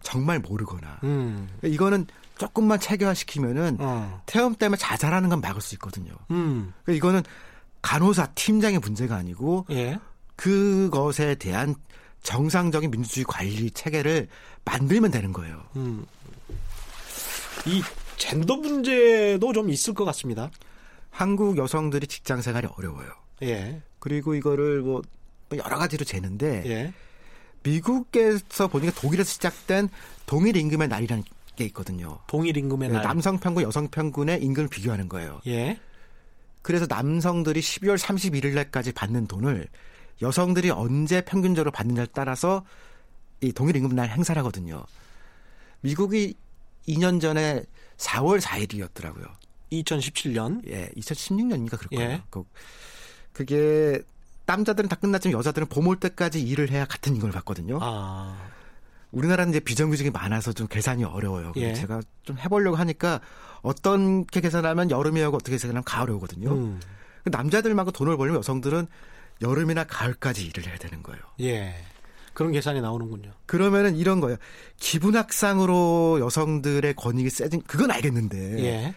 [0.02, 1.48] 정말 모르거나 음.
[1.64, 2.06] 이거는
[2.38, 4.22] 조금만 체계화시키면은 어.
[4.26, 6.12] 태움 때문에 자살하는 건 막을 수 있거든요.
[6.30, 6.72] 음.
[6.84, 7.22] 그러니까 이거는
[7.82, 9.98] 간호사 팀장의 문제가 아니고 예.
[10.38, 11.74] 그것에 대한
[12.22, 14.28] 정상적인 민주주의 관리 체계를
[14.64, 15.62] 만들면 되는 거예요.
[15.76, 16.06] 음.
[17.66, 17.82] 이
[18.16, 20.50] 젠더 문제도 좀 있을 것 같습니다.
[21.10, 23.10] 한국 여성들이 직장 생활이 어려워요.
[23.42, 23.82] 예.
[23.98, 25.02] 그리고 이거를 뭐
[25.52, 26.92] 여러 가지로 재는데 예.
[27.64, 29.88] 미국에서 보니까 독일에서 시작된
[30.26, 31.24] 동일 임금의 날이라는
[31.56, 32.20] 게 있거든요.
[32.28, 33.02] 동일 임금의 네, 날.
[33.02, 35.40] 남성 평균, 여성 평균의 임금을 비교하는 거예요.
[35.48, 35.80] 예.
[36.62, 39.66] 그래서 남성들이 12월 31일 날까지 받는 돈을
[40.22, 42.64] 여성들이 언제 평균적으로 받느냐에 따라서
[43.40, 44.84] 이 동일 임금 날 행사를 하거든요.
[45.80, 46.34] 미국이
[46.88, 47.62] 2년 전에
[47.98, 49.26] 4월 4일이었더라고요.
[49.72, 50.66] 2017년?
[50.68, 52.10] 예, 2016년인가 그럴 거예요.
[52.10, 52.22] 예.
[52.30, 52.42] 그,
[53.32, 54.00] 그게
[54.46, 57.78] 남자들은 다 끝났지만 여자들은 봄 올 때까지 일을 해야 같은 임금을 받거든요.
[57.82, 58.36] 아.
[59.12, 61.52] 우리나라는 이제 비정규직이 많아서 좀 계산이 어려워요.
[61.56, 61.74] 예.
[61.74, 63.20] 제가 좀 해보려고 하니까
[63.62, 66.52] 어떻게 계산하면 여름이 하고 어떻게 계산하면 가을이 오거든요.
[66.52, 66.80] 음.
[67.24, 68.86] 남자들만큼 돈을 벌면 여성들은
[69.42, 71.20] 여름이나 가을까지 일을 해야 되는 거예요.
[71.40, 71.74] 예.
[72.34, 73.32] 그런 계산이 나오는군요.
[73.46, 74.36] 그러면은 이런 거예요.
[74.76, 78.94] 기분학상으로 여성들의 권익이 세진 그건 알겠는데 예.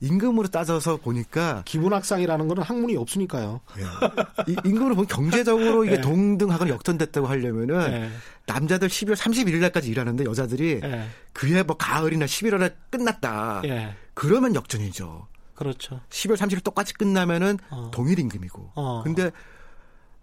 [0.00, 3.60] 임금으로 따져서 보니까 기분학상이라는 거는 학문이 없으니까요.
[3.78, 4.52] 예.
[4.68, 6.00] 임금으로 보면 경제적으로 이게 예.
[6.00, 8.10] 동등하거나 역전됐다고 하려면은 예.
[8.46, 11.08] 남자들 12월 31일 날까지 일하는데 여자들이 예.
[11.32, 13.62] 그해 뭐 가을이나 11월에 끝났다.
[13.64, 13.96] 예.
[14.14, 15.26] 그러면 역전이죠.
[15.54, 16.00] 그렇죠.
[16.10, 17.90] 12월 30일 똑같이 끝나면은 어.
[17.92, 18.72] 동일 임금이고.
[18.74, 19.02] 어.
[19.02, 19.30] 근데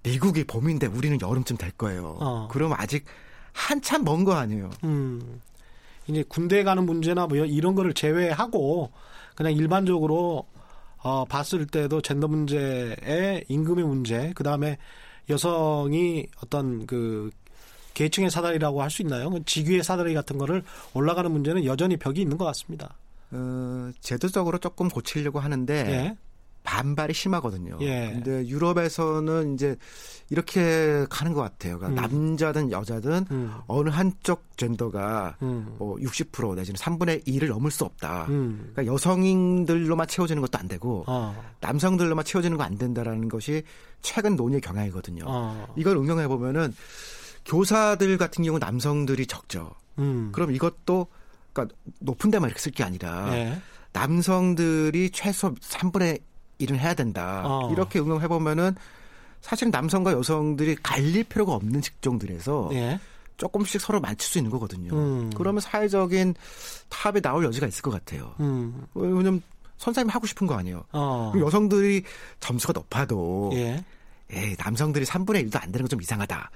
[0.03, 2.17] 미국이 봄인데 우리는 여름쯤 될 거예요.
[2.19, 2.47] 어.
[2.51, 3.05] 그럼 아직
[3.53, 4.69] 한참 먼 거 아니에요.
[4.83, 5.41] 음.
[6.07, 8.91] 이제 군대 가는 문제나 뭐 이런 거를 제외하고
[9.35, 10.45] 그냥 일반적으로
[10.97, 14.77] 어, 봤을 때도 젠더 문제의 임금의 문제, 그 다음에
[15.29, 17.29] 여성이 어떤 그
[17.93, 19.29] 계층의 사다리라고 할 수 있나요?
[19.29, 20.63] 그 직위의 사다리 같은 거를
[20.93, 22.95] 올라가는 문제는 여전히 벽이 있는 것 같습니다.
[23.31, 26.17] 어, 제도적으로 조금 고치려고 하는데 예.
[26.63, 27.77] 반발이 심하거든요.
[27.81, 28.09] 예.
[28.13, 29.75] 근데 유럽에서는 이제
[30.29, 31.77] 이렇게 가는 것 같아요.
[31.77, 32.35] 그러니까 음.
[32.35, 33.53] 남자든 여자든 음.
[33.67, 35.75] 어느 한쪽 젠더가 음.
[35.77, 38.25] 뭐60% 내지는 3분의 1을 넘을 수 없다.
[38.29, 38.71] 음.
[38.73, 41.35] 그러니까 여성인들로만 채워지는 것도 안 되고 어.
[41.59, 43.63] 남성들로만 채워지는 거 안 된다라는 것이
[44.01, 45.25] 최근 논의의 경향이거든요.
[45.27, 45.67] 어.
[45.75, 46.73] 이걸 응용해 보면은
[47.45, 49.71] 교사들 같은 경우 남성들이 적죠.
[49.99, 50.31] 음.
[50.31, 51.07] 그럼 이것도
[51.51, 53.61] 그러니까 높은 데만 이렇게 쓸 게 아니라 예.
[53.91, 56.21] 남성들이 최소 3분의
[56.63, 57.43] 일은 해야 된다.
[57.45, 57.71] 어.
[57.71, 58.75] 이렇게 응용해 보면은
[59.41, 62.99] 사실 남성과 여성들이 갈릴 필요가 없는 직종들에서 예.
[63.37, 64.93] 조금씩 서로 맞출 수 있는 거거든요.
[64.95, 65.29] 음.
[65.35, 66.35] 그러면 사회적인
[66.89, 68.33] 타협에 나올 여지가 있을 것 같아요.
[68.39, 68.85] 음.
[68.93, 69.41] 왜냐면
[69.77, 70.83] 선생님 하고 싶은 거 아니에요.
[70.93, 71.33] 어.
[71.37, 72.03] 여성들이
[72.39, 73.83] 점수가 높아도 예.
[74.31, 76.49] 에이, 남성들이 3분의 1도 안 되는 건 좀 이상하다.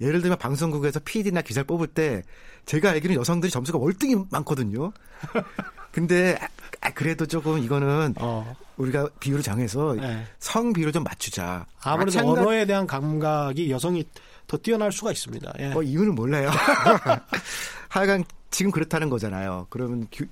[0.00, 2.22] 예를 들면 방송국에서 PD나 기자를 뽑을 때
[2.66, 4.92] 제가 알기로는 여성들이 점수가 월등히 많거든요.
[5.98, 6.38] 근데
[6.80, 8.54] 아, 그래도 조금 이거는 어.
[8.76, 10.24] 우리가 비율을 정해서 네.
[10.38, 11.66] 성 비율을 좀 맞추자.
[11.80, 12.40] 아무래도 마찬가...
[12.40, 14.04] 언어에 대한 감각이 여성이
[14.46, 15.52] 더 뛰어날 수가 있습니다.
[15.58, 15.68] 예.
[15.70, 16.50] 뭐 이유는 몰라요.
[17.90, 19.66] 하여간 지금 그렇다는 거잖아요.
[19.70, 20.24] 그러면 교,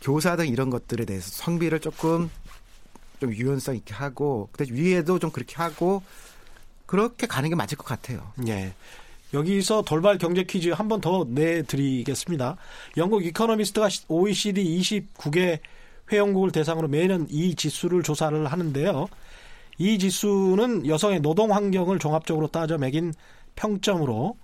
[0.00, 2.30] 교사 등 이런 것들에 대해서 성비를 조금
[3.18, 6.00] 좀 유연성 있게 하고, 근데 위에도 좀 그렇게 하고
[6.86, 8.32] 그렇게 가는 게 맞을 것 같아요.
[8.46, 8.72] 예.
[9.34, 12.56] 여기서 돌발 경제 퀴즈 한 번 더 내드리겠습니다.
[12.96, 15.60] 영국 이코노미스트가 OECD 29개
[16.10, 19.08] 회원국을 대상으로 매년 이 지수를 조사를 하는데요.
[19.76, 23.12] 이 지수는 여성의 노동 환경을 종합적으로 따져 매긴
[23.54, 24.36] 평점으로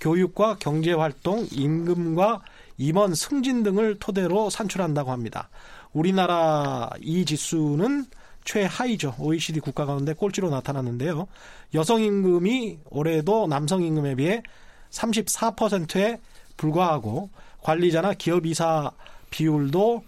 [0.00, 2.42] 교육과 경제 활동, 임금과
[2.76, 5.48] 임원 승진 등을 토대로 산출한다고 합니다.
[5.94, 8.04] 우리나라 이 지수는
[8.46, 9.16] 최하위죠.
[9.18, 11.26] OECD 국가 가운데 꼴찌로 나타났는데요.
[11.74, 14.42] 여성 임금이 올해도 남성 임금에 비해
[14.90, 16.18] 34%에
[16.56, 17.28] 불과하고
[17.60, 18.90] 관리자나 기업 이사
[19.30, 20.02] 비율도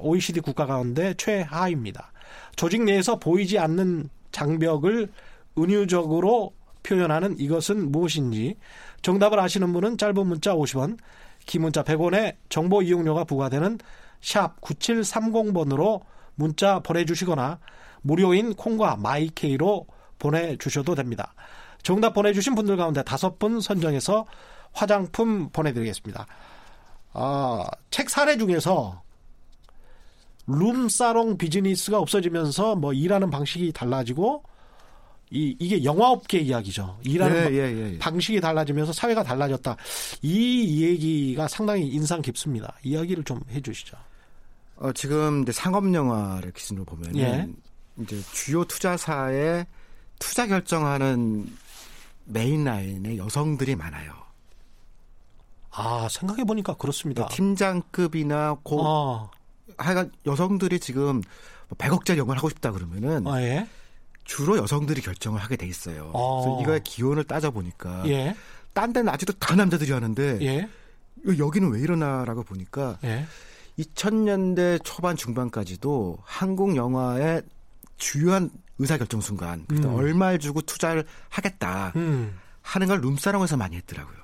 [0.00, 2.12] OECD 국가 가운데 최하입니다.
[2.56, 5.10] 조직 내에서 보이지 않는 장벽을
[5.58, 8.56] 은유적으로 표현하는 이것은 무엇인지
[9.02, 10.98] 정답을 아시는 분은 짧은 문자 50원,
[11.46, 13.78] 긴 문자 100원에 정보 이용료가 부과되는
[14.20, 16.02] 샵 9730번으로
[16.34, 17.58] 문자 보내주시거나
[18.02, 19.86] 무료인 콩과 마이케이로
[20.18, 21.34] 보내주셔도 됩니다.
[21.82, 24.26] 정답 보내주신 분들 가운데 다섯 분 선정해서
[24.72, 26.26] 화장품 보내드리겠습니다.
[27.12, 29.02] 아, 책 사례 중에서
[30.46, 34.42] 룸사롱 비즈니스가 없어지면서 뭐 일하는 방식이 달라지고
[35.30, 36.98] 이 이게 영화업계 이야기죠.
[37.02, 39.76] 일하는 예, 예, 예, 방식이 달라지면서 사회가 달라졌다.
[40.22, 42.74] 이 얘기가 상당히 인상 깊습니다.
[42.82, 43.96] 이야기를 좀 해주시죠.
[44.76, 47.48] 어, 지금 이제 상업 영화를 기준으로 보면 예.
[47.98, 49.66] 이제 주요 투자사의
[50.18, 51.46] 투자 결정하는
[52.24, 54.12] 메인 라인에 여성들이 많아요.
[55.70, 57.26] 아 생각해 보니까 그렇습니다.
[57.28, 59.30] 팀장급이나 고 아.
[59.76, 61.22] 하여간 여성들이 지금
[61.76, 63.68] 100억짜리 뭐 영화를 하고 싶다 그러면은 아, 예?
[64.24, 66.12] 주로 여성들이 결정을 하게 돼 있어요.
[66.14, 66.42] 아.
[66.42, 68.34] 그래서 이거의 기원을 따져 보니까 예?
[68.72, 70.68] 딴 데는 아직도 다 남자들이 하는데 예?
[71.26, 73.26] 여기는 왜 이러나라고 보니까 예?
[73.78, 77.42] 2000년대 초반 중반까지도 한국 영화의
[77.96, 79.84] 주요한 의사결정 순간, 음.
[79.86, 82.38] 얼마를 주고 투자를 하겠다 음.
[82.62, 84.16] 하는 걸 룸사롱에서 많이 했더라고요.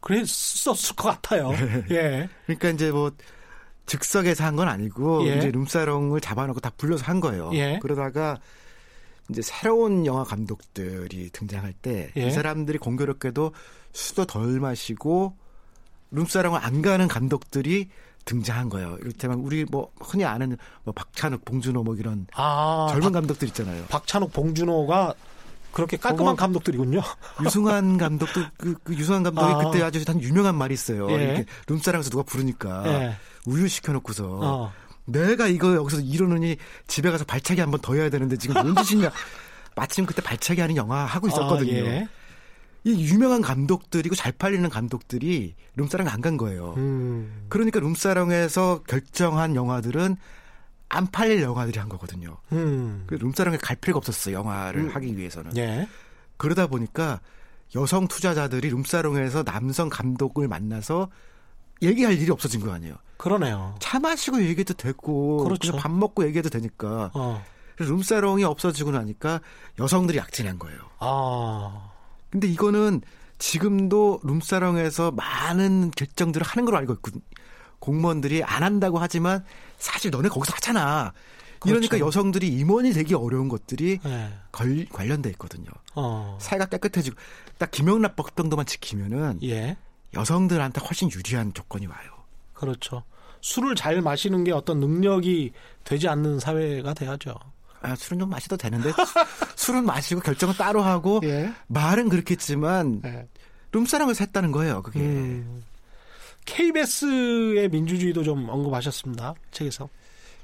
[0.00, 1.50] 그랬었을 것 같아요.
[1.50, 1.84] 네.
[1.90, 2.28] 예.
[2.46, 3.10] 그러니까 이제 뭐
[3.86, 5.38] 즉석에서 한 건 아니고 예.
[5.38, 7.50] 이제 룸사롱을 잡아놓고 다 불러서 한 거예요.
[7.54, 7.78] 예.
[7.82, 8.38] 그러다가
[9.28, 12.30] 이제 새로운 영화 감독들이 등장할 때이 예.
[12.30, 13.52] 사람들이 공교롭게도
[13.92, 15.36] 수도 덜 마시고
[16.12, 17.90] 룸사롱을 안 가는 감독들이
[18.26, 18.98] 등장한 거예요.
[19.00, 23.84] 이를테면 우리 뭐 흔히 아는 뭐 박찬욱, 봉준호 뭐 이런 아, 젊은 박, 감독들 있잖아요.
[23.88, 25.14] 박찬욱, 봉준호가
[25.72, 27.00] 그렇게 깔끔한 어, 감독들이군요.
[27.44, 29.58] 유승환 감독도 그, 그 유승환 감독이 아.
[29.58, 31.10] 그때 아주 단 유명한 말이 있어요.
[31.10, 31.14] 예.
[31.14, 33.16] 이렇게 룸사랑에서 누가 부르니까 예.
[33.46, 34.72] 우유 시켜놓고서 어.
[35.04, 36.56] 내가 이거 여기서 이러느니
[36.88, 39.10] 집에 가서 발차기 한 번 더 해야 되는데 지금 뭔 짓이냐.
[39.76, 41.72] 마침 그때 발차기 하는 영화 하고 있었거든요.
[41.72, 42.08] 아, 예.
[42.86, 46.74] 이 유명한 감독들이고 잘 팔리는 감독들이 룸사롱 안간 거예요.
[46.76, 47.46] 음.
[47.48, 50.16] 그러니까 룸사롱에서 결정한 영화들은
[50.88, 52.36] 안 팔릴 영화들이 한 거거든요.
[52.52, 53.02] 음.
[53.08, 54.88] 그 룸사롱에 갈 필요가 없었어 요 영화를 음.
[54.90, 55.56] 하기 위해서는.
[55.56, 55.88] 예.
[56.36, 57.20] 그러다 보니까
[57.74, 61.08] 여성 투자자들이 룸사롱에서 남성 감독을 만나서
[61.82, 62.94] 얘기할 일이 없어진 거 아니에요.
[63.16, 63.74] 그러네요.
[63.80, 65.74] 차 마시고 얘기해도 되고 그렇죠.
[65.74, 67.10] 밥 먹고 얘기해도 되니까.
[67.14, 67.44] 어.
[67.78, 69.40] 룸사롱이 없어지고 나니까
[69.80, 70.78] 여성들이 약진한 거예요.
[71.00, 71.95] 아.
[72.30, 73.02] 근데 이거는
[73.38, 77.22] 지금도 룸사롱에서 많은 결정들을 하는 걸로 알고 있거든요.
[77.78, 79.44] 공무원들이 안 한다고 하지만
[79.78, 81.12] 사실 너네 거기서 하잖아.
[81.60, 81.70] 그렇죠.
[81.70, 84.32] 이러니까 여성들이 임원이 되기 어려운 것들이 네.
[84.52, 85.66] 걸, 관련돼 있거든요.
[85.94, 86.38] 어.
[86.40, 87.16] 사회가 깨끗해지고
[87.58, 89.76] 딱 김영란법 정도만 지키면은 예.
[90.14, 92.10] 여성들한테 훨씬 유리한 조건이 와요.
[92.54, 93.04] 그렇죠.
[93.40, 95.52] 술을 잘 마시는 게 어떤 능력이
[95.84, 97.34] 되지 않는 사회가 돼야죠.
[97.82, 98.92] 아, 술은 좀 마셔도 되는데
[99.56, 101.52] 술은 마시고 결정은 따로 하고 예.
[101.68, 103.26] 말은 그렇겠지만 예.
[103.72, 104.82] 룸사랑을 샜다는 거예요.
[104.82, 105.00] 그게.
[105.00, 105.62] 음.
[106.46, 109.34] KBS의 민주주의도 좀 언급하셨습니다.
[109.50, 109.88] 책에서.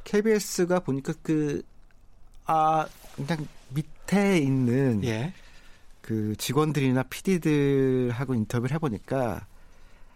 [0.05, 1.63] KBS가 보니까 그,
[2.45, 5.33] 아, 그냥 밑에 있는 예.
[6.01, 9.47] 그 직원들이나 PD들하고 인터뷰를 해보니까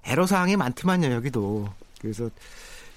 [0.04, 1.72] 애로사항이 많더만요, 여기도.
[2.00, 2.28] 그래서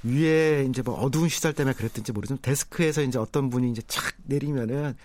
[0.03, 4.95] 위에 이제 뭐 어두운 시절 때문에 그랬든지 모르지만 데스크에서 이제 어떤 분이 이제 착 내리면은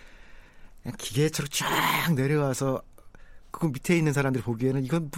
[0.82, 2.82] 그냥 기계처럼 쫙 내려와서
[3.50, 5.10] 그 밑에 있는 사람들이 보기에는 이건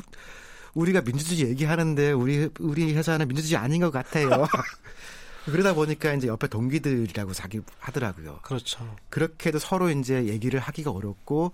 [0.75, 4.29] 우리가 민주주의 얘기하는데 우리 우리 회사는 민주주의 아닌 것 같아요.
[5.47, 8.41] 그러다 보니까 이제 옆에 동기들이라고 자기 하더라고요.
[8.43, 8.97] 그렇죠.
[9.11, 11.53] 그렇게도 서로 이제 얘기를 하기가 어렵고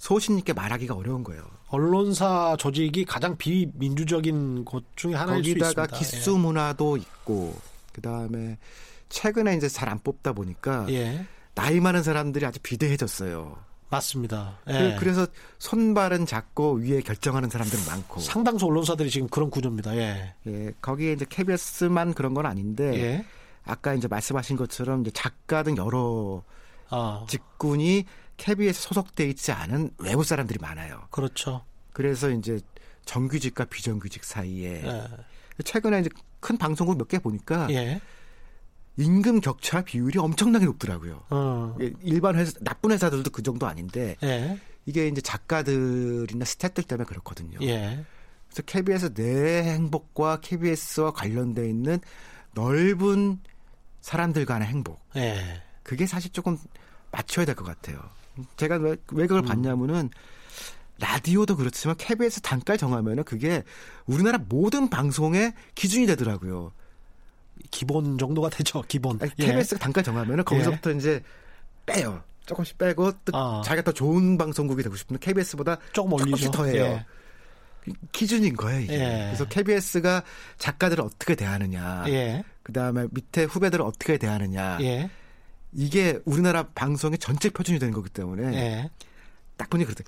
[0.00, 1.42] 소신 있게 말하기가 어려운 거예요.
[1.68, 5.66] 언론사 조직이 가장 비민주적인 곳 중에 하나일 수 있습니다.
[5.66, 7.02] 거기다가 기수 문화도 예.
[7.02, 7.54] 있고
[7.92, 8.56] 그다음에
[9.10, 11.26] 최근에 이제 잘 안 뽑다 보니까 예.
[11.54, 13.58] 나이 많은 사람들이 아주 비대해졌어요.
[13.90, 14.58] 맞습니다.
[14.64, 14.96] 그, 예.
[14.98, 15.26] 그래서
[15.58, 19.94] 손발은 작고 위에 결정하는 사람들은 많고 상당수 언론사들이 지금 그런 구조입니다.
[19.96, 20.34] 예.
[20.46, 20.72] 예.
[20.80, 23.24] 거기에 이제 KBS만 그런 건 아닌데 예.
[23.66, 26.42] 아까 이제 말씀하신 것처럼 이제 작가 등 여러
[26.88, 27.26] 아.
[27.28, 28.06] 직군이
[28.40, 31.06] KBS 소속돼 있지 않은 외부 사람들이 많아요.
[31.10, 31.62] 그렇죠.
[31.92, 32.58] 그래서 이제
[33.04, 35.62] 정규직과 비정규직 사이에 예.
[35.62, 36.08] 최근에 이제
[36.40, 38.00] 큰 방송국 몇 개 보니까 예.
[38.96, 41.22] 임금 격차 비율이 엄청나게 높더라고요.
[41.30, 41.76] 어.
[41.82, 44.58] 예, 일반 회사 나쁜 회사들도 그 정도 아닌데 예.
[44.86, 47.58] 이게 이제 작가들이나 스태프들 때문에 그렇거든요.
[47.62, 48.04] 예.
[48.48, 52.00] 그래서 KBS 내 행복과 KBS와 관련돼 있는
[52.54, 53.40] 넓은
[54.00, 54.98] 사람들 간의 행복.
[55.16, 55.62] 예.
[55.82, 56.56] 그게 사실 조금
[57.12, 58.00] 맞춰야 될 것 같아요.
[58.56, 59.44] 제가 왜, 왜 그걸 음.
[59.44, 60.10] 봤냐면은
[60.98, 63.62] 라디오도 그렇지만 KBS 단가를 정하면은 그게
[64.06, 66.72] 우리나라 모든 방송의 기준이 되더라고요.
[67.70, 68.82] 기본 정도가 되죠.
[68.86, 69.18] 기본.
[69.20, 69.78] 아니, KBS가 예.
[69.78, 70.96] 단가 정하면은 거기서부터 예.
[70.96, 71.22] 이제
[71.86, 72.22] 빼요.
[72.46, 73.62] 조금씩 빼고 또 아.
[73.64, 76.84] 자기가 더 좋은 방송국이 되고 싶으면 KBS보다 조금 조금씩 더 해요.
[76.84, 77.06] 예.
[78.12, 78.94] 기준인 거예요, 이게.
[78.94, 79.24] 예.
[79.28, 80.22] 그래서 KBS가
[80.58, 82.04] 작가들을 어떻게 대하느냐.
[82.08, 82.44] 예.
[82.62, 84.78] 그 다음에 밑에 후배들을 어떻게 대하느냐.
[84.82, 85.10] 예.
[85.72, 88.90] 이게 우리나라 방송의 전체 표준이 되는 거기 때문에 예.
[89.56, 90.04] 딱 보니 그렇대.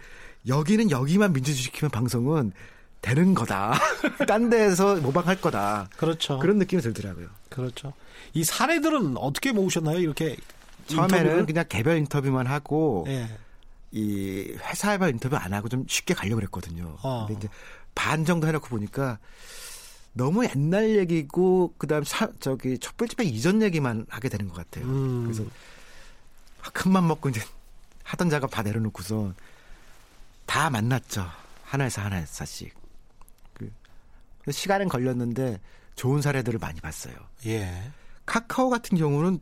[0.46, 2.52] 여기는 여기만 민주주의시키면 방송은
[3.00, 3.74] 되는 거다.
[4.26, 5.88] 딴 데에서 모방할 거다.
[5.96, 6.38] 그렇죠.
[6.38, 7.28] 그런 느낌이 들더라고요.
[7.48, 7.92] 그렇죠.
[8.32, 9.98] 이 사례들은 어떻게 모으셨나요?
[9.98, 10.36] 이렇게
[10.86, 11.46] 처음에는 인터뷰를?
[11.46, 13.28] 그냥 개별 인터뷰만 하고 예.
[13.92, 16.96] 이 회사별 인터뷰 안 하고 좀 쉽게 가려고 그랬거든요.
[17.02, 17.26] 어.
[17.26, 17.48] 근데 이제
[17.94, 19.18] 반 정도 해놓고 보니까
[20.14, 24.84] 너무 옛날 얘기고 그다음 사, 저기 촛불집회 이전 얘기만 하게 되는 것 같아요.
[24.86, 25.24] 음.
[25.24, 25.44] 그래서
[26.72, 27.40] 큰맘 먹고 이제
[28.04, 29.32] 하던 작업 다 내려놓고서
[30.46, 31.26] 다 만났죠.
[31.64, 32.74] 하나에서 하나에서씩.
[34.44, 35.60] 그 시간은 걸렸는데
[35.94, 37.14] 좋은 사례들을 많이 봤어요.
[37.46, 37.90] 예.
[38.26, 39.38] 카카오 같은 경우는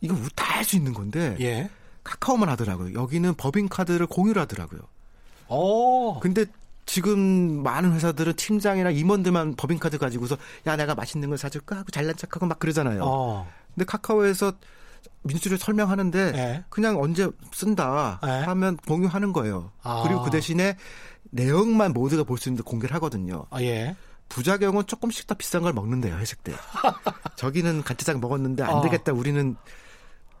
[0.00, 1.68] 이거 다 할 수 있는 건데 예.
[2.04, 2.94] 카카오만 하더라고요.
[2.94, 4.80] 여기는 법인 카드를 공유를 하더라고요.
[5.48, 6.20] 오.
[6.20, 6.46] 근데
[6.86, 12.46] 지금 많은 회사들은 팀장이나 임원들만 법인카드 가지고서 야 내가 맛있는 걸 사줄까 하고 잘난 척하고
[12.46, 13.02] 막 그러잖아요.
[13.04, 13.50] 어.
[13.74, 14.52] 근데 카카오에서
[15.22, 16.64] 민주주의를 설명하는데 네.
[16.68, 18.40] 그냥 언제 쓴다 네.
[18.44, 19.72] 하면 공유하는 거예요.
[19.82, 20.02] 아.
[20.04, 20.76] 그리고 그 대신에
[21.30, 23.46] 내용만 모두가 볼 수 있는 데 공개를 하거든요.
[23.50, 23.96] 아, 예.
[24.28, 26.52] 부작용은 조금씩 더 비싼 걸 먹는데요 회식 때.
[27.36, 28.80] 저기는 간짜장 먹었는데 안 어.
[28.82, 29.12] 되겠다.
[29.12, 29.56] 우리는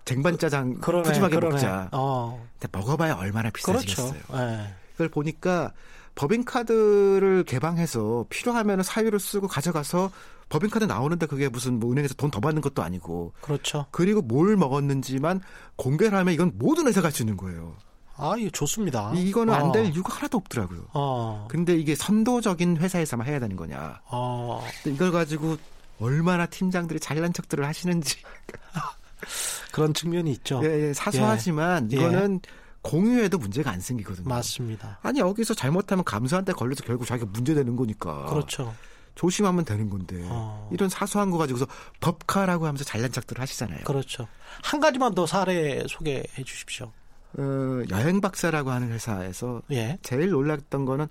[0.04, 1.52] 쟁반짜장 그러네, 푸짐하게 그러네.
[1.54, 1.88] 먹자.
[1.92, 2.46] 어.
[2.58, 4.12] 근데 먹어봐야 얼마나 비싸지겠어요.
[4.28, 4.36] 그렇죠.
[4.36, 4.74] 네.
[4.92, 5.72] 그걸 보니까
[6.14, 10.10] 법인카드를 개방해서 필요하면 사유를 쓰고 가져가서
[10.48, 13.32] 법인카드 나오는데 그게 무슨 뭐 은행에서 돈 더 받는 것도 아니고.
[13.40, 13.86] 그렇죠.
[13.90, 15.40] 그리고 뭘 먹었는지만
[15.76, 17.76] 공개를 하면 이건 모든 회사가 있는 거예요.
[18.16, 19.12] 아, 이거 좋습니다.
[19.14, 19.58] 이거는 아.
[19.58, 20.86] 안될 이유가 하나도 없더라고요.
[20.92, 21.46] 아.
[21.48, 24.00] 근데 이게 선도적인 회사에서만 해야 되는 거냐.
[24.06, 24.60] 아.
[24.86, 25.56] 이걸 가지고
[26.00, 28.16] 얼마나 팀장들이 잘난 척들을 하시는지.
[29.72, 30.60] 그런 측면이 있죠.
[30.64, 31.96] 예, 예 사소하지만 예.
[31.96, 32.63] 이거는 예.
[32.84, 34.28] 공유해도 문제가 안 생기거든요.
[34.28, 34.98] 맞습니다.
[35.02, 38.26] 아니 여기서 잘못하면 감사한테 걸려서 결국 자기가 문제되는 거니까.
[38.26, 38.74] 그렇죠.
[39.14, 40.68] 조심하면 되는 건데 어.
[40.72, 41.66] 이런 사소한 거 가지고서
[42.00, 43.84] 법카라고 하면서 잘난 척들 하시잖아요.
[43.84, 44.28] 그렇죠.
[44.62, 46.92] 한 가지만 더 사례 소개해 주십시오.
[47.38, 49.98] 어, 여행 박사라고 하는 회사에서 예.
[50.02, 51.06] 제일 놀랐던 거는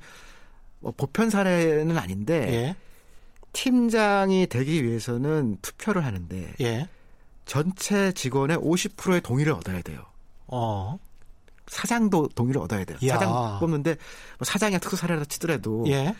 [0.79, 2.75] 뭐 보편 사례는 아닌데 예.
[3.53, 6.87] 팀장이 되기 위해서는 투표를 하는데 예.
[7.45, 10.05] 전체 직원의 50%의 동의를 얻어야 돼요.
[10.47, 10.99] 어.
[11.73, 12.97] 사장도 동의를 얻어야 돼요.
[13.07, 13.13] 야.
[13.13, 13.95] 사장 뽑는데
[14.37, 16.15] 뭐 사장이 특수 사례라 치더라도 예.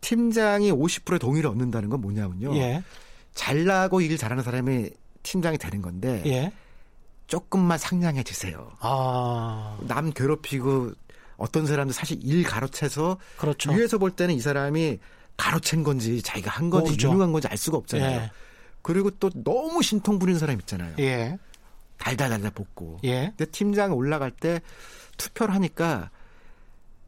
[0.00, 2.56] 팀장이 50%의 동의를 얻는다는 건 뭐냐면요.
[2.56, 2.82] 예.
[3.34, 4.90] 잘나고 일 잘하는 사람이
[5.22, 6.52] 팀장이 되는 건데 예.
[7.26, 8.70] 조금만 상냥해 주세요.
[8.80, 9.78] 아.
[9.82, 10.92] 남 괴롭히고
[11.36, 13.72] 어떤 사람들 사실 일 가로채서 그렇죠.
[13.72, 14.98] 위에서 볼 때는 이 사람이
[15.36, 17.08] 가로챈 건지 자기가 한 건지 모르죠.
[17.08, 18.20] 유능한 건지 알 수가 없잖아요.
[18.20, 18.30] 예.
[18.82, 20.94] 그리고 또 너무 신통 부리는 사람 있잖아요.
[22.02, 22.16] 예.
[22.16, 22.98] 달달달달 볶고.
[23.04, 23.32] 예.
[23.36, 24.60] 근데 팀장 올라갈 때
[25.16, 26.10] 투표를 하니까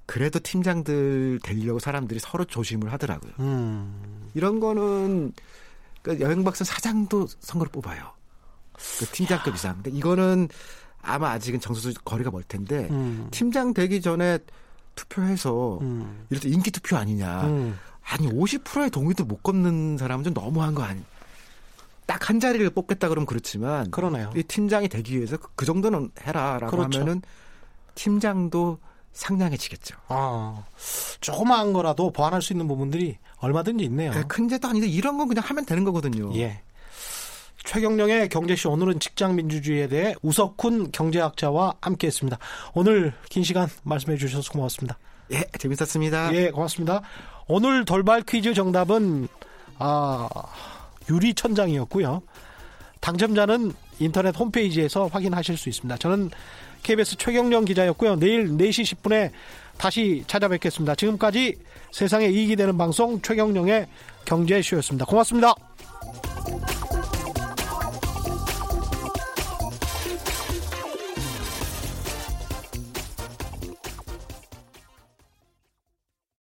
[0.06, 3.32] 그래도 팀장들 되려고 사람들이 서로 조심을 하더라고요.
[3.40, 4.30] 음.
[4.34, 5.32] 이런 거는
[6.02, 8.12] 그 여행박사 사장도 선거를 뽑아요.
[8.98, 9.74] 그 팀장급 이상.
[9.82, 10.48] 근데 이거는
[11.00, 13.28] 아마 아직은 정서적 거리가 멀 텐데 음.
[13.30, 14.38] 팀장 되기 전에
[14.94, 16.26] 투표해서 음.
[16.30, 17.44] 이럴 때 인기 투표 아니냐.
[17.44, 17.78] 음.
[18.02, 21.02] 아니 50%의 동의도 못 걷는 사람은 좀 너무한 거 아니?
[22.06, 24.30] 딱 한 자리를 뽑겠다 그러면 그렇지만 그러네요.
[24.34, 27.00] 이 팀장이 되기 위해서 그, 그 정도는 해라라고 그렇죠.
[27.00, 27.22] 하면은
[27.94, 28.78] 팀장도
[29.12, 29.96] 상냥해지겠죠.
[30.08, 30.64] 아,
[31.20, 34.12] 조그마한 거라도 보완할 수 있는 부분들이 얼마든지 있네요.
[34.12, 36.34] 네, 큰 죄도 아닌데 이런 건 그냥 하면 되는 거거든요.
[36.36, 36.62] 예.
[37.64, 42.38] 최경령의 경제쇼 오늘은 직장 민주주의에 대해 우석훈 경제학자와 함께했습니다.
[42.74, 44.98] 오늘 긴 시간 말씀해 주셔서 고맙습니다.
[45.32, 46.34] 예, 재밌었습니다.
[46.34, 47.02] 예, 고맙습니다.
[47.46, 49.28] 오늘 돌발 퀴즈 정답은
[49.78, 50.28] 아,
[51.10, 52.22] 유리 천장이었고요.
[53.00, 55.96] 당첨자는 인터넷 홈페이지에서 확인하실 수 있습니다.
[55.98, 56.30] 저는
[56.82, 58.16] KBS 최경령 기자였고요.
[58.16, 59.30] 내일 4시 10분에
[59.76, 60.94] 다시 찾아뵙겠습니다.
[60.94, 61.56] 지금까지
[61.92, 63.86] 세상에 이익이 되는 방송 최경령의
[64.24, 65.04] 경제쇼였습니다.
[65.06, 65.54] 고맙습니다.